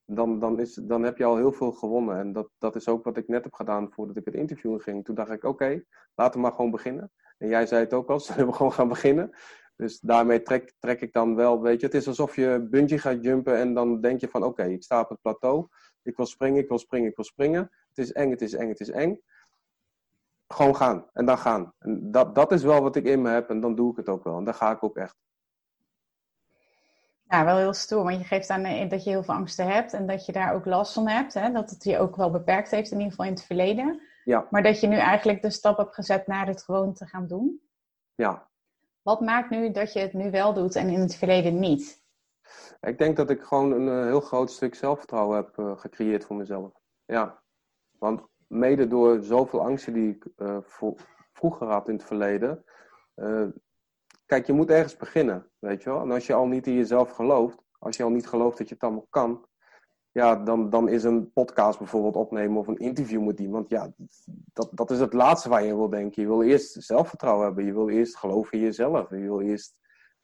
[0.04, 2.18] dan, dan, is, dan heb je al heel veel gewonnen.
[2.18, 5.04] En dat, dat is ook wat ik net heb gedaan voordat ik het interview ging.
[5.04, 5.82] Toen dacht ik, oké,
[6.14, 7.12] laten we maar gewoon beginnen.
[7.38, 9.36] En jij zei het ook al, zullen we gewoon gaan beginnen?
[9.76, 13.22] Dus daarmee trek, trek ik dan wel, weet je, het is alsof je bungee gaat
[13.22, 15.66] jumpen en dan denk je van, oké, ik sta op het plateau.
[16.02, 17.70] Ik wil springen, ik wil springen, ik wil springen.
[17.88, 19.20] Het is eng, het is eng, het is eng.
[20.48, 21.72] Gewoon gaan en dan gaan.
[21.78, 24.08] En dat, dat is wel wat ik in me heb en dan doe ik het
[24.08, 24.38] ook wel.
[24.38, 25.16] En dan ga ik ook echt.
[27.22, 29.92] Ja, wel heel stoer, want je geeft aan eh, dat je heel veel angsten hebt
[29.92, 31.34] en dat je daar ook last van hebt.
[31.34, 31.52] Hè?
[31.52, 34.00] Dat het je ook wel beperkt heeft, in ieder geval in het verleden.
[34.24, 34.46] Ja.
[34.50, 37.60] Maar dat je nu eigenlijk de stap hebt gezet naar het gewoon te gaan doen.
[38.14, 38.48] Ja.
[39.02, 42.02] Wat maakt nu dat je het nu wel doet en in het verleden niet?
[42.80, 46.36] Ik denk dat ik gewoon een uh, heel groot stuk zelfvertrouwen heb uh, gecreëerd voor
[46.36, 46.72] mezelf.
[47.04, 47.42] Ja.
[47.98, 50.26] Want mede door zoveel angsten die ik
[51.32, 52.64] vroeger had in het verleden,
[54.28, 56.00] Kijk, je moet ergens beginnen, weet je wel.
[56.00, 58.74] En als je al niet in jezelf gelooft, als je al niet gelooft dat je
[58.74, 59.46] het allemaal kan,
[60.12, 63.92] ja, dan, dan is een podcast bijvoorbeeld opnemen of een interview met iemand, ja,
[64.52, 66.22] dat, dat is het laatste waar je wil denken.
[66.22, 69.78] Je wil eerst zelfvertrouwen hebben, je wil eerst geloven in jezelf, je wil eerst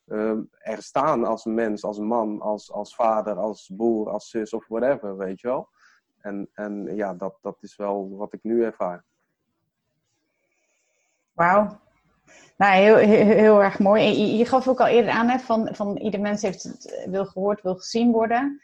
[0.06, 4.68] uh, er staan als mens, als man, als, als vader, als broer, als zus of
[4.68, 5.68] whatever, weet je wel.
[6.24, 9.04] En, en ja, dat, dat is wel wat ik nu ervaar.
[11.32, 11.80] Wauw,
[12.56, 14.02] nou, heel, heel, heel, erg mooi.
[14.02, 17.26] Je, je gaf ook al eerder aan, hè, van, van ieder mens heeft het, wil
[17.26, 18.60] gehoord, wil gezien worden.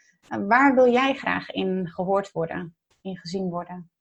[0.47, 3.91] waar wil jij graag in gehoord worden, in gezien worden?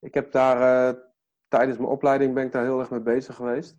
[0.00, 1.00] Ik heb daar, uh,
[1.48, 3.76] tijdens mijn opleiding ben ik daar heel erg mee bezig geweest.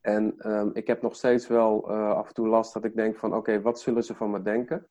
[0.00, 3.16] En um, ik heb nog steeds wel uh, af en toe last dat ik denk
[3.16, 4.88] van, oké, okay, wat zullen ze van me denken?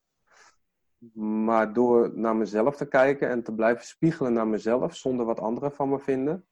[1.13, 5.71] Maar door naar mezelf te kijken en te blijven spiegelen naar mezelf, zonder wat anderen
[5.71, 6.45] van me vinden,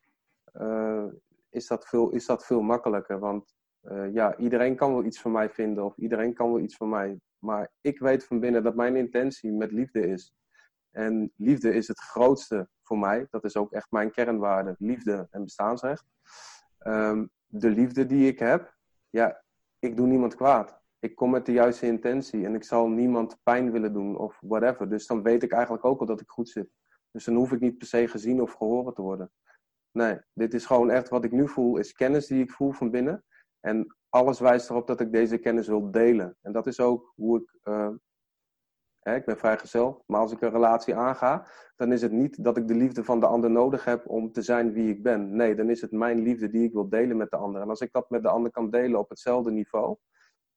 [0.54, 1.06] uh,
[1.50, 3.20] is, dat veel, is dat veel makkelijker.
[3.20, 6.76] Want uh, ja, iedereen kan wel iets van mij vinden of iedereen kan wel iets
[6.76, 7.20] van mij.
[7.40, 10.34] Maar ik weet van binnen dat mijn intentie met liefde is.
[10.92, 13.28] En liefde is het grootste voor mij.
[13.30, 14.76] Dat is ook echt mijn kernwaarde.
[14.78, 16.06] Liefde en bestaansrecht.
[16.88, 18.76] Um, de liefde die ik heb,
[19.10, 19.44] ja,
[19.80, 20.81] ik doe niemand kwaad.
[21.02, 24.90] Ik kom met de juiste intentie en ik zal niemand pijn willen doen of whatever.
[24.90, 26.70] Dus dan weet ik eigenlijk ook al dat ik goed zit.
[27.12, 29.32] Dus dan hoef ik niet per se gezien of gehoord te worden.
[29.92, 32.92] Nee, dit is gewoon echt wat ik nu voel, is kennis die ik voel van
[32.92, 33.24] binnen.
[33.60, 36.38] En alles wijst erop dat ik deze kennis wil delen.
[36.42, 37.58] En dat is ook hoe ik.
[37.64, 37.90] Uh,
[39.00, 42.58] hè, ik ben vrijgezel, maar als ik een relatie aanga, dan is het niet dat
[42.58, 45.36] ik de liefde van de ander nodig heb om te zijn wie ik ben.
[45.36, 47.62] Nee, dan is het mijn liefde die ik wil delen met de ander.
[47.62, 49.98] En als ik dat met de ander kan delen op hetzelfde niveau,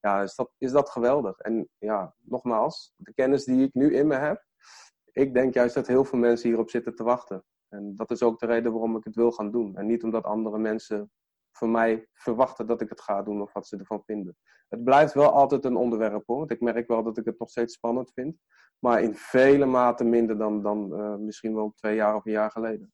[0.04, 1.38] ja, is dat, is dat geweldig.
[1.38, 4.44] En ja, nogmaals, de kennis die ik nu in me heb,
[5.12, 7.44] ik denk juist dat heel veel mensen hierop zitten te wachten.
[7.68, 9.76] En dat is ook de reden waarom ik het wil gaan doen.
[9.76, 11.10] En niet omdat andere mensen
[11.52, 14.36] van mij verwachten dat ik het ga doen of wat ze ervan vinden.
[14.68, 16.38] Het blijft wel altijd een onderwerp hoor.
[16.38, 18.38] Want ik merk wel dat ik het nog steeds spannend vind.
[18.78, 22.50] Maar in vele mate minder dan, dan uh, misschien wel twee jaar of een jaar
[22.50, 22.93] geleden.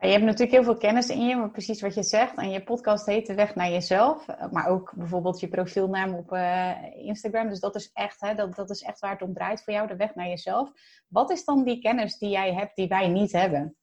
[0.00, 2.36] Je hebt natuurlijk heel veel kennis in je, maar precies wat je zegt.
[2.36, 4.26] En je podcast heet De Weg naar Jezelf.
[4.50, 7.48] Maar ook bijvoorbeeld je profielnaam op uh, Instagram.
[7.48, 9.88] Dus dat is, echt, hè, dat, dat is echt waar het om draait voor jou,
[9.88, 10.72] de weg naar jezelf.
[11.08, 13.76] Wat is dan die kennis die jij hebt die wij niet hebben?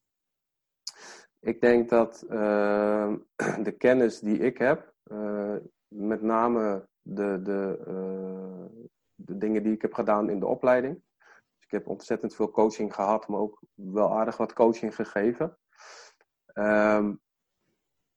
[1.40, 3.14] Ik denk dat uh,
[3.68, 5.56] de kennis die ik heb, uh,
[5.88, 7.80] met name de, de,
[9.16, 11.02] de dingen die ik heb gedaan in de opleiding.
[11.56, 15.58] Dus ik heb ontzettend veel coaching gehad, maar ook wel aardig wat coaching gegeven.
[16.58, 17.20] Um,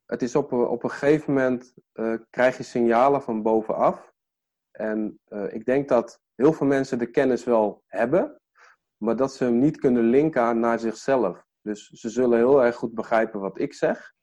[0.07, 4.12] het is op, op een gegeven moment uh, krijg je signalen van bovenaf.
[4.70, 8.40] En uh, ik denk dat heel veel mensen de kennis wel hebben,
[8.96, 11.44] maar dat ze hem niet kunnen linken naar zichzelf.
[11.61, 14.14] Dus ze zullen heel erg goed begrijpen wat ik zeg.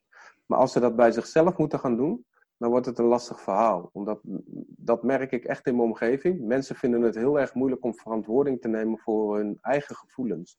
[0.46, 2.26] Maar als ze dat bij zichzelf moeten gaan doen,
[2.56, 3.90] dan wordt het een lastig verhaal.
[3.92, 4.20] Omdat
[4.66, 6.40] dat merk ik echt in mijn omgeving.
[6.40, 10.58] Mensen vinden het heel erg moeilijk om verantwoording te nemen voor hun eigen gevoelens.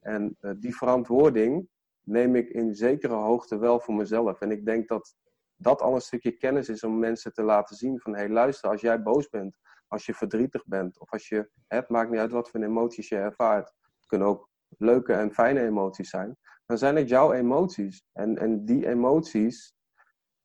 [0.00, 1.68] En uh, die verantwoording,
[2.04, 4.40] neem ik in zekere hoogte wel voor mezelf.
[4.40, 5.14] En ik denk dat
[5.56, 8.70] dat al een stukje kennis is om mensen te laten zien van hé hey, luister,
[8.70, 12.30] als jij boos bent, als je verdrietig bent of als je, het maakt niet uit
[12.30, 13.74] wat voor emoties je ervaart.
[13.96, 16.36] Het kunnen ook leuke en fijne emoties zijn.
[16.66, 18.04] Dan zijn het jouw emoties.
[18.12, 19.74] En, en die emoties,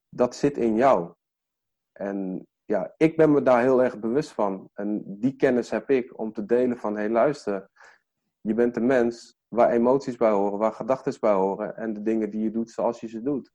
[0.10, 1.14] dat zit in jou.
[1.92, 4.70] En ja, ik ben me daar heel erg bewust van.
[4.74, 7.70] En die kennis heb ik om te delen van hé hey, luister,
[8.42, 12.30] je bent een mens waar emoties bij horen, waar gedachten bij horen en de dingen
[12.30, 13.52] die je doet zoals je ze doet.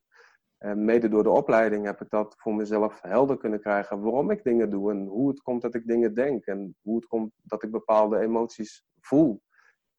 [0.58, 4.44] En mede door de opleiding heb ik dat voor mezelf helder kunnen krijgen waarom ik
[4.44, 7.62] dingen doe en hoe het komt dat ik dingen denk en hoe het komt dat
[7.62, 9.42] ik bepaalde emoties voel.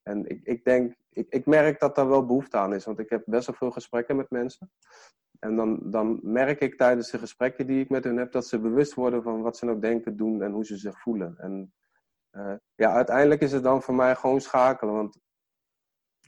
[0.04, 3.10] En ik, ik denk, ik, ik merk dat daar wel behoefte aan is, want ik
[3.10, 4.72] heb best wel veel gesprekken met mensen.
[5.40, 8.60] En dan, dan merk ik tijdens de gesprekken die ik met hun heb, dat ze
[8.60, 11.38] bewust worden van wat ze nou denken, doen en hoe ze zich voelen.
[11.38, 11.74] En
[12.32, 15.20] uh, ja, uiteindelijk is het dan voor mij gewoon schakelen, want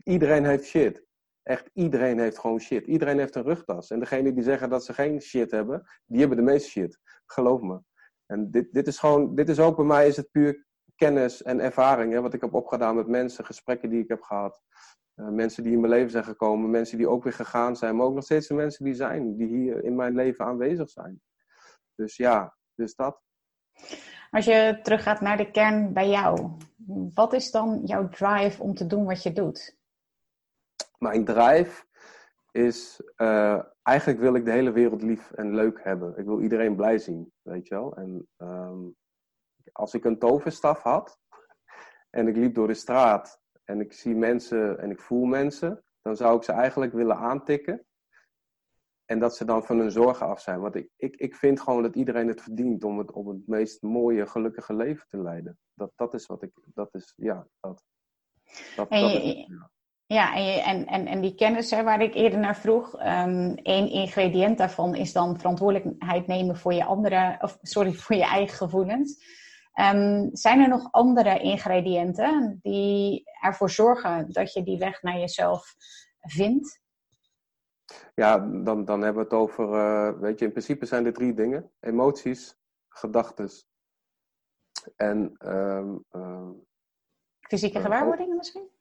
[0.04, 1.04] Iedereen heeft shit.
[1.44, 2.88] Echt iedereen heeft gewoon shit.
[2.88, 3.90] Iedereen heeft een rugtas.
[3.90, 7.00] En degene die zeggen dat ze geen shit hebben, die hebben de meeste shit.
[7.26, 7.80] Geloof me.
[8.26, 11.60] En dit, dit is gewoon, dit is ook bij mij is het puur kennis en
[11.60, 12.14] ervaring.
[12.14, 14.62] Hè, wat ik heb opgedaan met mensen, gesprekken die ik heb gehad.
[15.16, 18.06] Uh, mensen die in mijn leven zijn gekomen, mensen die ook weer gegaan zijn, maar
[18.06, 21.22] ook nog steeds de mensen die zijn, die hier in mijn leven aanwezig zijn.
[21.96, 23.22] Dus ja, dus dat.
[24.32, 26.52] Als je teruggaat naar de kern bij jou,
[27.14, 29.78] wat is dan jouw drive om te doen wat je doet?
[31.06, 31.86] Mijn drive
[32.52, 36.18] is, uh, eigenlijk wil ik de hele wereld lief en leuk hebben.
[36.18, 37.96] Ik wil iedereen blij zien, weet je wel.
[37.96, 38.96] En um,
[39.72, 41.20] als ik een toverstaf had
[42.18, 46.16] en ik liep door de straat en ik zie mensen en ik voel mensen, dan
[46.16, 47.86] zou ik ze eigenlijk willen aantikken.
[49.06, 50.60] En dat ze dan van hun zorgen af zijn.
[50.60, 53.82] Want ik, ik, ik vind gewoon dat iedereen het verdient om het, om het meest
[53.82, 55.58] mooie, gelukkige leven te leiden.
[55.74, 57.84] Dat, dat is wat ik, dat is, ja, dat.
[58.76, 59.70] dat, dat is, ja.
[60.08, 63.90] Ja, en, en, en, en die kennis hè, waar ik eerder naar vroeg, um, één
[63.90, 69.24] ingrediënt daarvan is dan verantwoordelijkheid nemen voor je andere, of sorry, voor je eigen gevoelens.
[69.94, 75.76] Um, zijn er nog andere ingrediënten die ervoor zorgen dat je die weg naar jezelf
[76.20, 76.82] vindt?
[78.16, 81.34] Ja, dan, dan hebben we het over, uh, weet je, in principe zijn er drie
[81.34, 82.58] dingen: emoties,
[82.90, 83.50] gedachten
[84.96, 85.36] en.
[85.40, 86.06] Um,
[87.40, 88.75] Fysieke gewaarwordingen misschien?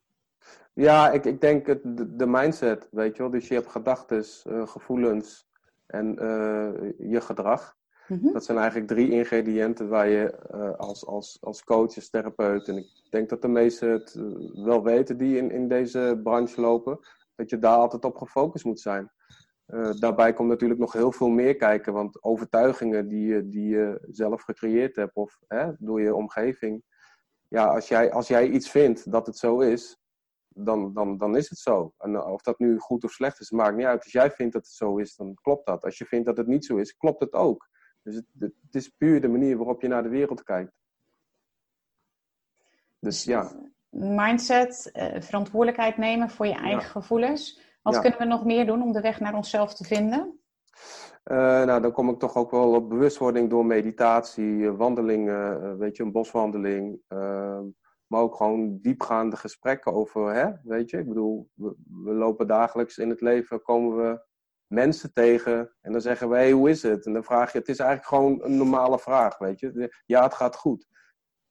[0.75, 1.81] Ja, ik, ik denk het,
[2.19, 3.31] de, mindset, weet je wel.
[3.31, 5.49] Dus je hebt gedachten, uh, gevoelens
[5.87, 7.77] en uh, je gedrag.
[8.09, 8.33] Mm-hmm.
[8.33, 12.77] Dat zijn eigenlijk drie ingrediënten waar je uh, als, als, als coach, als therapeut, en
[12.77, 14.21] ik denk dat de meesten het
[14.53, 16.99] wel weten die in, in deze branche lopen,
[17.35, 19.11] dat je daar altijd op gefocust moet zijn.
[19.99, 24.43] daarbij komt natuurlijk nog heel veel meer kijken, want overtuigingen die je, die je zelf
[24.43, 26.83] gecreëerd hebt of hè, door je omgeving.
[27.49, 30.04] Ja, als jij, als jij iets vindt dat het zo is,
[30.55, 31.93] dan, dan, dan is het zo.
[31.99, 34.03] En eh, of dat nu goed of slecht is, maakt niet uit.
[34.03, 35.85] Als jij vindt dat het zo is, dan klopt dat.
[35.85, 37.69] Als je vindt dat het niet zo is, klopt het ook.
[38.03, 40.73] Dus het, het is puur de manier waarop je naar de wereld kijkt.
[42.99, 43.53] Dus ja.
[43.89, 47.61] Mindset, eh, verantwoordelijkheid nemen voor je eigen gevoelens.
[47.83, 50.39] Wat kunnen we nog meer doen om de weg naar onszelf te vinden?
[51.25, 56.03] Uh, nou, dan kom ik toch ook wel op bewustwording door meditatie, wandelingen, weet je,
[56.03, 57.01] een boswandeling.
[57.09, 57.63] Ehm,
[58.15, 61.75] maar ook gewoon diepgaande gesprekken over, hè, weet je, ik bedoel, we,
[62.13, 64.25] lopen dagelijks in het leven, komen we
[64.67, 67.07] mensen tegen en dan zeggen we, hoe is het?
[67.07, 70.03] En dan vraag je, het is eigenlijk gewoon een normale vraag, weet je.
[70.07, 70.87] Ja, het gaat goed.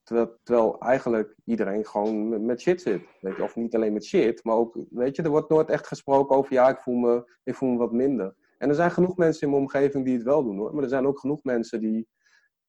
[0.02, 3.42] Terwijl, terwijl eigenlijk iedereen gewoon met shit zit, weet je.
[3.42, 6.52] Of niet alleen met shit, maar ook, weet je, er wordt nooit echt gesproken over,
[6.52, 8.34] ja, ik voel me, ik voel me wat minder.
[8.58, 10.74] En er zijn genoeg mensen in mijn omgeving die het wel doen, hoor.
[10.74, 12.08] Maar er zijn ook genoeg mensen die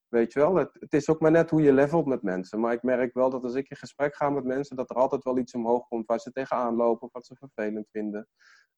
[0.08, 2.60] Weet je wel, het, is ook maar net hoe je levelt met mensen.
[2.60, 5.24] Maar ik merk wel dat als ik in gesprek ga met mensen, dat er altijd
[5.24, 8.28] wel iets omhoog komt waar ze tegenaan lopen of wat ze vervelend vinden.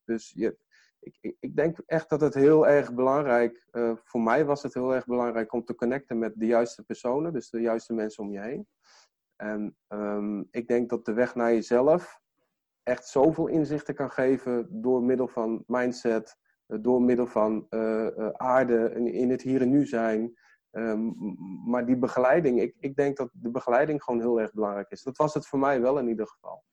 [0.04, 0.58] Dus je,
[1.00, 4.96] ik, ik, denk echt dat het heel erg belangrijk, uh, voor mij was het heel
[4.96, 8.40] erg belangrijk om te connecten met de juiste personen, dus de juiste mensen om je
[8.40, 8.68] heen.
[9.36, 12.20] En um, ik denk dat de weg naar jezelf
[12.84, 16.38] echt zoveel inzichten kan geven door middel van mindset,
[16.68, 20.38] uh, door middel van uh, aarde, in het hier en nu zijn.
[20.72, 21.16] Um,
[21.66, 25.04] maar die begeleiding, ik, ik denk dat de begeleiding gewoon heel erg belangrijk is.
[25.04, 26.64] Dat was het voor mij wel in ieder geval.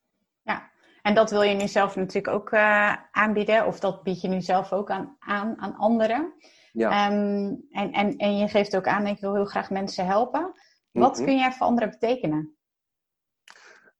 [0.41, 0.69] Ja,
[1.01, 4.41] en dat wil je nu zelf natuurlijk ook uh, aanbieden, of dat bied je nu
[4.41, 6.33] zelf ook aan, aan, aan anderen.
[6.71, 7.11] Ja.
[7.11, 10.53] Um, en, en, en je geeft ook aan, ik wil heel graag mensen helpen.
[10.91, 12.55] Wat mm kun jij voor anderen betekenen?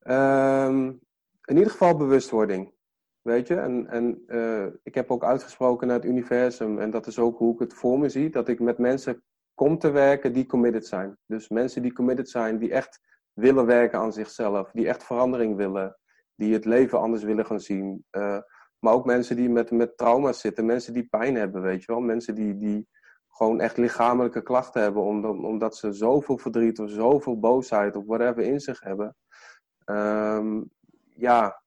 [0.07, 0.87] Um,
[1.45, 2.73] in ieder geval bewustwording.
[3.21, 7.19] Weet je, en, en uh, ik heb ook uitgesproken naar het universum, en dat is
[7.19, 9.23] ook hoe ik het voor me zie, dat ik met mensen
[9.55, 11.17] kom te werken die committed zijn.
[11.25, 12.99] Dus mensen die committed zijn, die echt
[13.33, 15.97] willen werken aan zichzelf, die echt verandering willen,
[16.35, 18.05] die het leven anders willen gaan zien.
[18.11, 18.39] Uh,
[18.79, 22.01] maar ook mensen die met, met trauma's zitten, mensen die pijn hebben, weet je wel.
[22.01, 22.87] Mensen die, die
[23.27, 28.43] gewoon echt lichamelijke klachten hebben, omdat, omdat ze zoveel verdriet of zoveel boosheid of whatever
[28.43, 29.15] in zich hebben.
[29.85, 30.69] Um,
[31.09, 31.61] ja,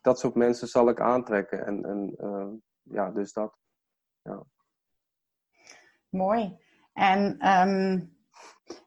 [0.00, 1.66] dat soort mensen zal ik aantrekken.
[1.66, 2.48] En, en uh,
[2.82, 3.56] ja, dus dat.
[4.22, 4.42] Ja.
[6.08, 6.64] Mooi.
[6.96, 8.16] En um,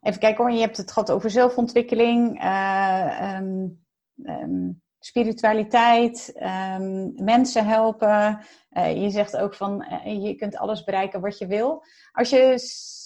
[0.02, 2.43] even kijken hoor, je hebt het gehad over zelfontwikkeling.
[2.43, 6.34] Uh, um, spiritualiteit,
[6.76, 8.39] um, mensen helpen.
[8.72, 11.84] Uh, je zegt ook van uh, je kunt alles bereiken wat je wil.
[12.12, 12.54] Als je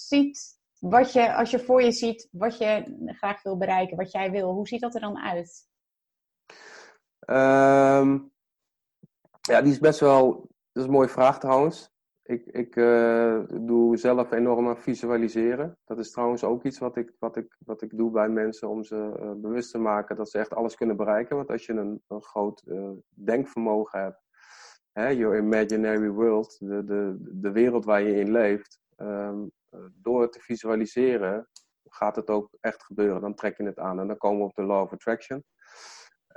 [0.08, 4.30] ziet wat je, als je voor je ziet wat je graag wil bereiken, wat jij
[4.30, 5.68] wil, hoe ziet dat er dan uit?
[9.40, 10.32] Ja, die is best wel.
[10.72, 11.93] Dat is een mooie vraag trouwens.
[12.26, 15.78] Ik, ik uh, doe zelf enorm aan visualiseren.
[15.84, 18.84] Dat is trouwens ook iets wat ik, wat ik, wat ik doe bij mensen om
[18.84, 21.36] ze uh, bewust te maken dat ze echt alles kunnen bereiken.
[21.36, 24.22] Want als je een, een groot uh, denkvermogen hebt,
[24.92, 29.50] hè, your imaginary world, de, de, de wereld waar je in leeft, um,
[29.92, 31.48] door te visualiseren
[31.88, 33.20] gaat het ook echt gebeuren.
[33.20, 35.44] Dan trek je het aan en dan komen we op de law of attraction.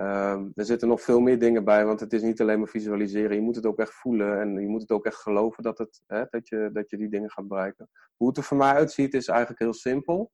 [0.02, 3.36] Um, er zitten nog veel meer dingen bij, want het is niet alleen maar visualiseren.
[3.36, 6.02] Je moet het ook echt voelen en je moet het ook echt geloven dat, het,
[6.08, 7.90] hè, dat, je, dat je die dingen gaat bereiken.
[8.16, 10.32] Hoe het er voor mij uitziet is eigenlijk heel simpel.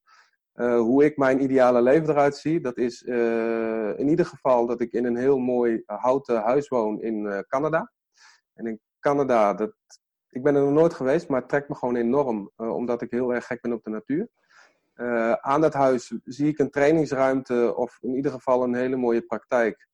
[0.55, 4.81] Uh, hoe ik mijn ideale leven eruit zie, dat is uh, in ieder geval dat
[4.81, 7.91] ik in een heel mooi houten huis woon in Canada.
[8.53, 9.75] En in Canada, dat,
[10.29, 13.33] ik ben er nog nooit geweest, maar het trekt me gewoon enorm, omdat ik heel
[13.33, 14.29] erg gek ben op de natuur.
[14.95, 19.21] Uh, aan dat huis zie ik een trainingsruimte of in ieder geval een hele mooie
[19.21, 19.87] praktijk.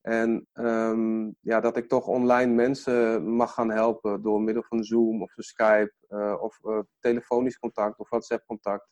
[0.00, 5.22] En um, ja, dat ik toch online mensen mag gaan helpen door middel van Zoom
[5.22, 8.88] of Skype uh, of uh, telefonisch contact of WhatsApp contact.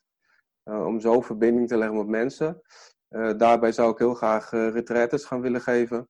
[0.63, 2.61] om zo verbinding te leggen met mensen.
[3.37, 6.09] daarbij zou ik heel graag retretes gaan willen geven.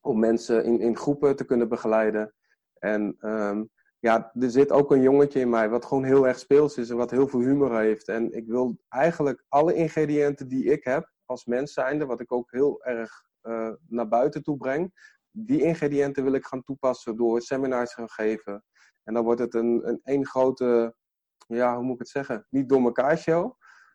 [0.00, 2.34] Om mensen in, in groepen te kunnen begeleiden.
[2.78, 3.70] En um,
[4.04, 6.96] ja, er zit ook een jongetje in mij wat gewoon heel erg speels is en
[6.96, 8.08] wat heel veel humor heeft.
[8.08, 12.50] En ik wil eigenlijk alle ingrediënten die ik heb als mens zijnde, wat ik ook
[12.50, 17.94] heel erg uh, naar buiten toe breng, die ingrediënten wil ik gaan toepassen door seminars
[17.94, 18.64] gaan geven.
[19.04, 20.94] En dan wordt het een, een één grote,
[21.46, 23.52] ja, hoe moet ik het zeggen, niet door elkaar show,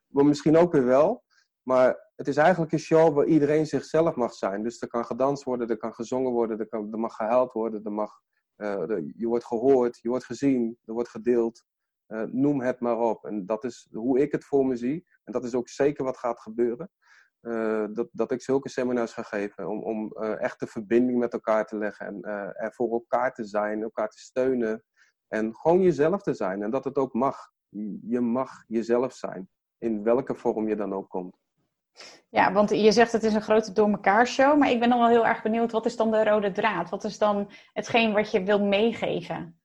[0.07, 1.23] maar misschien ook weer wel.
[1.61, 4.63] Maar het is eigenlijk een show waar iedereen zichzelf mag zijn.
[4.63, 7.83] Dus er kan gedanst worden, er kan gezongen worden, er, kan, er mag gehuild worden,
[7.83, 8.21] er mag
[9.15, 11.63] je wordt gehoord, je wordt gezien, er wordt gedeeld.
[12.07, 13.25] Uh, noem het maar op.
[13.25, 15.07] En dat is hoe ik het voor me zie.
[15.23, 16.91] En dat is ook zeker wat gaat gebeuren.
[17.41, 19.67] Uh, dat, dat ik zulke seminars ga geven.
[19.67, 22.05] Om, om echt de verbinding met elkaar te leggen.
[22.05, 22.21] En
[22.53, 24.83] er voor elkaar te zijn, elkaar te steunen.
[25.27, 26.63] En gewoon jezelf te zijn.
[26.63, 27.51] En dat het ook mag.
[28.01, 29.49] Je mag jezelf zijn.
[29.77, 31.37] In welke vorm je dan ook komt.
[32.29, 34.99] Ja, want je zegt het is een grote door elkaar show, maar ik ben dan
[34.99, 36.89] wel heel erg benieuwd, wat is dan de rode draad?
[36.89, 39.59] Wat is dan hetgeen wat je wil meegeven?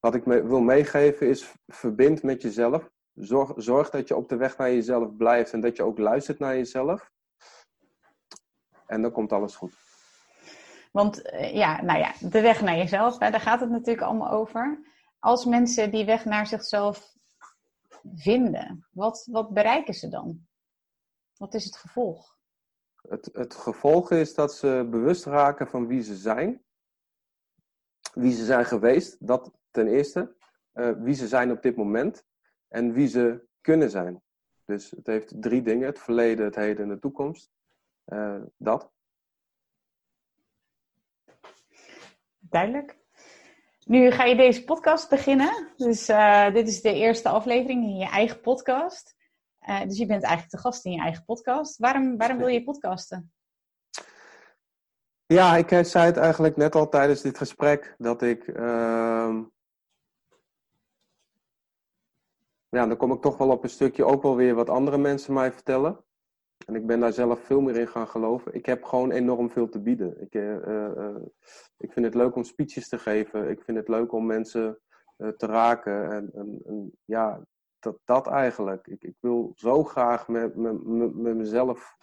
[0.00, 2.90] Wat ik me wil meegeven is verbind met jezelf.
[3.14, 6.38] Zorg, zorg dat je op de weg naar jezelf blijft en dat je ook luistert
[6.38, 7.10] naar jezelf.
[8.86, 9.72] En dan komt alles goed.
[10.92, 14.80] Want eh, ja, nou ja, de weg naar jezelf, daar gaat het natuurlijk allemaal over.
[15.18, 17.12] Als mensen die weg naar zichzelf
[18.14, 20.46] vinden, wat, wat bereiken ze dan?
[21.38, 22.36] Wat is het gevolg?
[23.08, 26.64] Het, het gevolg is dat ze bewust raken van wie ze zijn.
[28.12, 30.36] Wie ze zijn geweest, dat ten eerste.
[30.74, 32.24] Uh, wie ze zijn op dit moment.
[32.68, 34.22] En wie ze kunnen zijn.
[34.64, 37.50] Dus het heeft drie dingen: het verleden, het heden en de toekomst.
[38.06, 38.90] Uh, dat.
[42.38, 42.98] Duidelijk.
[43.84, 45.68] Nu ga je deze podcast beginnen.
[45.76, 49.17] Dus uh, dit is de eerste aflevering in je eigen podcast.
[49.68, 51.78] Uh, dus je bent eigenlijk de gast in je eigen podcast.
[51.78, 53.32] Waarom, waarom wil je podcasten?
[55.26, 58.46] Ja, ik zei het eigenlijk net al tijdens dit gesprek dat ik.
[58.46, 59.40] Uh,
[62.68, 65.34] ja, dan kom ik toch wel op een stukje ook wel weer wat andere mensen
[65.34, 66.04] mij vertellen.
[66.66, 68.54] En ik ben daar zelf veel meer in gaan geloven.
[68.54, 70.20] Ik heb gewoon enorm veel te bieden.
[70.20, 71.16] Ik, uh,
[71.76, 73.50] ik vind het leuk om speeches te geven.
[73.50, 74.80] Ik vind het leuk om mensen
[75.16, 76.12] te raken.
[76.12, 77.46] En, en, en, ja,
[77.78, 78.86] dat, dat eigenlijk.
[78.86, 81.96] Ik, ik wil zo graag met, met, met mezelf,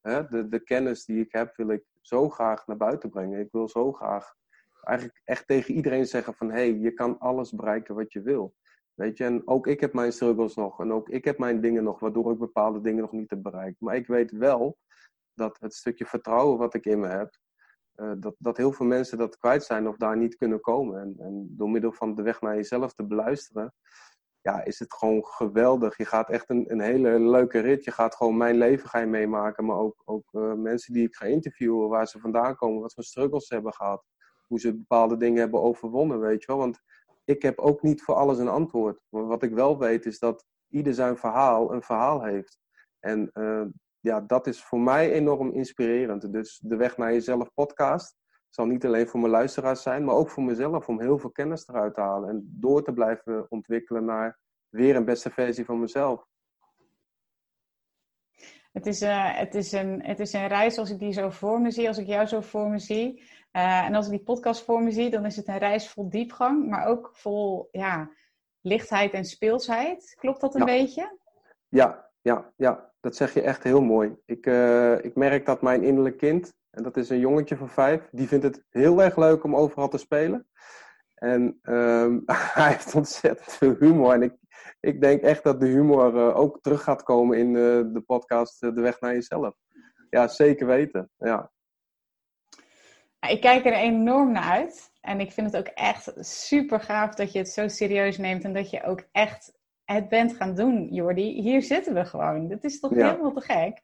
[0.00, 3.40] hè, de, de kennis die ik heb, wil ik zo graag naar buiten brengen.
[3.40, 4.34] Ik wil zo graag
[4.80, 6.50] eigenlijk echt tegen iedereen zeggen van...
[6.50, 8.54] hé, hey, je kan alles bereiken wat je wil.
[8.94, 10.80] Weet je, en ook ik heb mijn struggles nog.
[10.80, 13.80] En ook ik heb mijn dingen nog, waardoor ik bepaalde dingen nog niet heb bereikt.
[13.80, 14.78] Maar ik weet wel
[15.34, 17.36] dat het stukje vertrouwen wat ik in me heb,
[17.96, 21.00] uh, dat, dat heel veel mensen dat kwijt zijn of daar niet kunnen komen.
[21.00, 23.74] En, en door middel van de weg naar jezelf te beluisteren,
[24.44, 25.96] ja, is het gewoon geweldig.
[25.96, 27.84] Je gaat echt een, een hele leuke rit.
[27.84, 31.14] Je gaat gewoon mijn leven ga je meemaken, maar ook, ook uh, mensen die ik
[31.14, 34.04] ga interviewen, waar ze vandaan komen, wat voor struggles ze hebben gehad,
[34.46, 36.56] hoe ze bepaalde dingen hebben overwonnen, weet je wel.
[36.56, 36.80] Want
[37.24, 39.00] ik heb ook niet voor alles een antwoord.
[39.08, 42.58] Maar wat ik wel weet is dat ieder zijn verhaal een verhaal heeft.
[43.00, 43.64] En uh,
[44.00, 46.32] ja, dat is voor mij enorm inspirerend.
[46.32, 48.16] Dus de Weg naar Jezelf podcast
[48.54, 51.68] zal niet alleen voor mijn luisteraars zijn, maar ook voor mezelf om heel veel kennis
[51.68, 54.38] eruit te halen en door te blijven ontwikkelen naar
[54.68, 56.26] weer een beste versie van mezelf.
[58.72, 61.60] Het is, uh, het, is een, het is een reis als ik die zo voor
[61.60, 63.22] me zie, als ik jou zo voor me zie.
[63.52, 66.08] Uh, en als ik die podcast voor me zie, dan is het een reis vol
[66.08, 68.10] diepgang, maar ook vol ja,
[68.60, 70.14] lichtheid en speelsheid.
[70.18, 70.66] Klopt dat een ja.
[70.66, 71.18] beetje?
[71.68, 74.16] Ja, ja, ja, dat zeg je echt heel mooi.
[74.24, 78.08] Ik, uh, ik merk dat mijn innerlijk kind, en dat is een jongetje van vijf,
[78.10, 80.46] die vindt het heel erg leuk om overal te spelen.
[81.14, 82.22] En um,
[82.54, 84.12] hij heeft ontzettend veel humor.
[84.12, 84.34] En ik,
[84.80, 87.54] ik denk echt dat de humor uh, ook terug gaat komen in uh,
[87.92, 89.54] de podcast De Weg naar Jezelf.
[90.10, 91.10] Ja, zeker weten.
[91.16, 91.52] Ja.
[93.28, 94.92] Ik kijk er enorm naar uit.
[95.00, 98.44] En ik vind het ook echt super gaaf dat je het zo serieus neemt.
[98.44, 99.52] En dat je ook echt
[99.84, 101.40] het bent gaan doen, Jordi.
[101.40, 102.48] Hier zitten we gewoon.
[102.48, 103.10] Dat is toch ja.
[103.10, 103.80] helemaal te gek.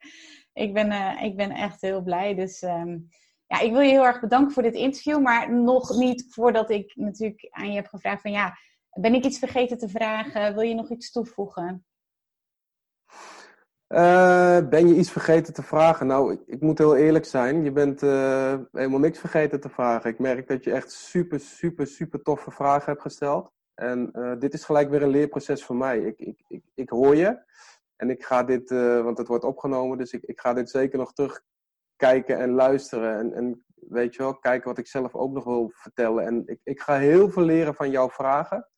[0.53, 2.35] Ik ben, uh, ik ben echt heel blij.
[2.35, 3.09] Dus um,
[3.47, 5.21] ja, ik wil je heel erg bedanken voor dit interview.
[5.21, 8.57] Maar nog niet voordat ik natuurlijk aan je heb gevraagd van ja,
[8.89, 10.53] ben ik iets vergeten te vragen?
[10.53, 11.85] Wil je nog iets toevoegen?
[13.87, 16.07] Uh, ben je iets vergeten te vragen?
[16.07, 17.63] Nou, ik, ik moet heel eerlijk zijn.
[17.63, 20.09] Je bent uh, helemaal niks vergeten te vragen.
[20.09, 23.51] Ik merk dat je echt super, super, super toffe vragen hebt gesteld.
[23.73, 25.99] En dit is gelijk weer een leerproces voor mij.
[25.99, 27.39] Ik, ik, ik, ik hoor je.
[28.01, 28.69] En ik ga dit,
[29.03, 33.17] want het wordt opgenomen, dus ik, ik ga dit zeker nog terugkijken en luisteren.
[33.17, 36.25] En, en weet je wel, kijken wat ik zelf ook nog wil vertellen.
[36.25, 38.69] En ik, ik ga heel veel leren van jouw vragen.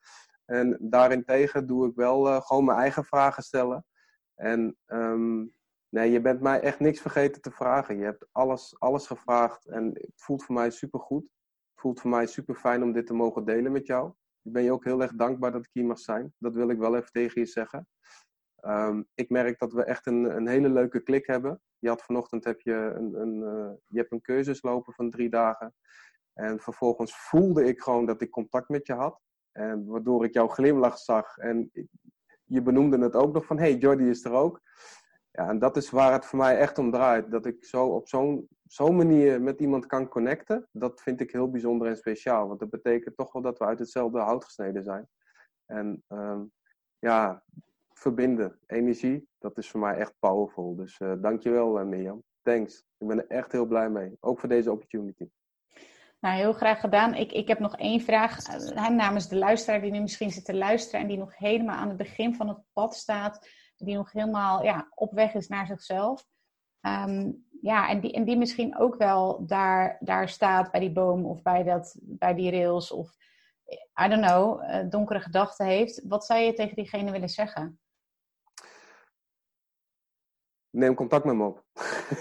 [0.45, 3.85] En daarentegen doe ik wel gewoon mijn eigen vragen stellen.
[4.35, 5.53] En um,
[5.89, 7.97] nee, je bent mij echt niks vergeten te vragen.
[7.97, 11.23] Je hebt alles, alles gevraagd en het voelt voor mij super goed.
[11.23, 14.13] Het voelt voor mij super fijn om dit te mogen delen met jou.
[14.41, 16.33] Ik ben je ook heel erg dankbaar dat ik hier mag zijn.
[16.37, 17.87] Dat wil ik wel even tegen je zeggen.
[18.67, 21.61] Um, ik merk dat we echt een, een hele leuke klik hebben.
[21.79, 25.29] Je had vanochtend heb je een, een, uh, je hebt een cursus lopen van drie
[25.29, 25.75] dagen.
[26.33, 29.21] En vervolgens voelde ik gewoon dat ik contact met je had.
[29.51, 31.37] En waardoor ik jouw glimlach zag.
[31.37, 31.71] En
[32.43, 34.61] je benoemde het ook nog van, hey, Jordi is er ook.
[35.31, 37.31] Ja, en dat is waar het voor mij echt om draait.
[37.31, 41.51] Dat ik zo op zo'n zo'n manier met iemand kan connecten, dat vind ik heel
[41.51, 42.47] bijzonder en speciaal.
[42.47, 45.07] Want dat betekent toch wel dat we uit hetzelfde hout gesneden zijn.
[45.65, 46.51] En um,
[46.99, 47.43] ja,
[47.93, 50.75] verbinden, energie, dat is voor mij echt powerful.
[50.75, 52.23] Dus uh, dankjewel uh, Mirjam.
[52.41, 52.83] Thanks.
[52.97, 54.17] Ik ben er echt heel blij mee.
[54.19, 55.29] Ook voor deze opportunity.
[56.19, 57.13] Nou, heel graag gedaan.
[57.13, 60.55] Ik, ik heb nog één vraag uh, namens de luisteraar die nu misschien zit te
[60.55, 64.63] luisteren en die nog helemaal aan het begin van het pad staat, die nog helemaal
[64.63, 66.25] ja, op weg is naar zichzelf.
[66.81, 71.25] Um, ja, en die, en die misschien ook wel daar, daar staat bij die boom
[71.25, 73.15] of bij, dat, bij die rails of
[74.05, 76.03] I don't know, donkere gedachten heeft.
[76.07, 77.79] Wat zou je tegen diegene willen zeggen?
[80.75, 81.63] Neem contact met me op.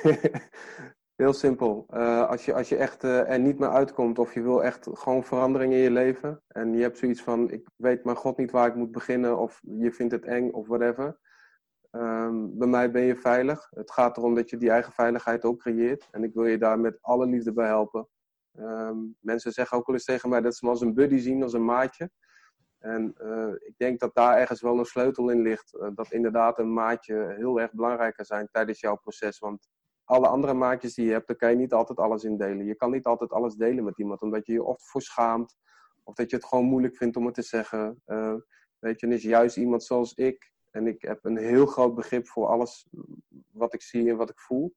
[1.23, 1.87] Heel simpel.
[1.91, 4.89] Uh, als, je, als je echt uh, er niet meer uitkomt of je wil echt
[4.93, 8.51] gewoon verandering in je leven en je hebt zoiets van ik weet mijn god niet
[8.51, 11.19] waar ik moet beginnen of je vindt het eng of whatever.
[11.91, 13.69] Um, bij mij ben je veilig.
[13.71, 16.79] Het gaat erom dat je die eigen veiligheid ook creëert en ik wil je daar
[16.79, 18.09] met alle liefde bij helpen.
[18.59, 21.43] Um, mensen zeggen ook wel eens tegen mij dat ze me als een buddy zien,
[21.43, 22.11] als een maatje.
[22.83, 25.75] En uh, ik denk dat daar ergens wel een sleutel in ligt.
[25.75, 29.39] Uh, dat inderdaad een maatje heel erg belangrijk kan zijn tijdens jouw proces.
[29.39, 29.69] Want
[30.05, 32.65] alle andere maatjes die je hebt, daar kan je niet altijd alles in delen.
[32.65, 35.57] Je kan niet altijd alles delen met iemand, omdat je je of voor schaamt,
[36.03, 38.03] of dat je het gewoon moeilijk vindt om het te zeggen.
[38.79, 42.29] weet je, en is juist iemand zoals ik, en ik heb een heel groot begrip
[42.29, 42.89] voor alles
[43.53, 44.75] wat ik zie en wat ik voel.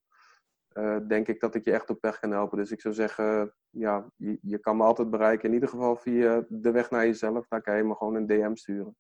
[1.07, 2.57] Denk ik dat ik je echt op weg kan helpen.
[2.57, 5.47] Dus ik zou zeggen, ja, je, je, kan me altijd bereiken.
[5.47, 7.47] In ieder geval via de weg naar jezelf.
[7.47, 8.95] Daar kan je me gewoon een DM sturen.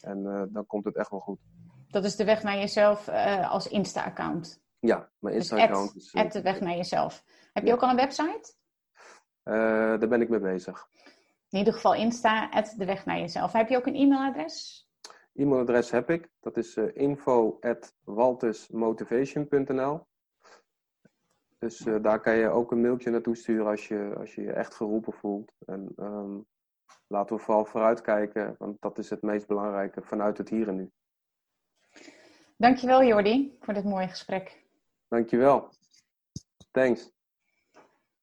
[0.00, 1.38] En dan komt het echt wel goed.
[1.88, 3.08] Dat is de weg naar jezelf
[3.48, 4.62] als Insta-account.
[4.78, 6.14] Ja, mijn dus Insta-account is...
[6.14, 7.24] Uh, de weg naar jezelf.
[7.52, 8.54] Heb je ook al een website?
[9.42, 10.88] Daar ben ik mee bezig.
[11.48, 13.52] In ieder geval Insta, de weg naar jezelf.
[13.52, 14.86] Heb je ook een e-mailadres?
[15.34, 16.30] E-mailadres heb ik.
[16.40, 16.96] Dat is uh,
[21.62, 24.74] Dus daar kan je ook een mailtje naartoe sturen als je als je, je echt
[24.74, 25.52] geroepen voelt.
[25.66, 26.46] En um,
[27.06, 30.90] laten we vooral vooruitkijken, want dat is het meest belangrijke vanuit het hier en nu.
[32.56, 34.64] Dankjewel Jordi voor dit mooie gesprek.
[35.08, 35.68] Dankjewel.
[36.70, 37.12] Thanks.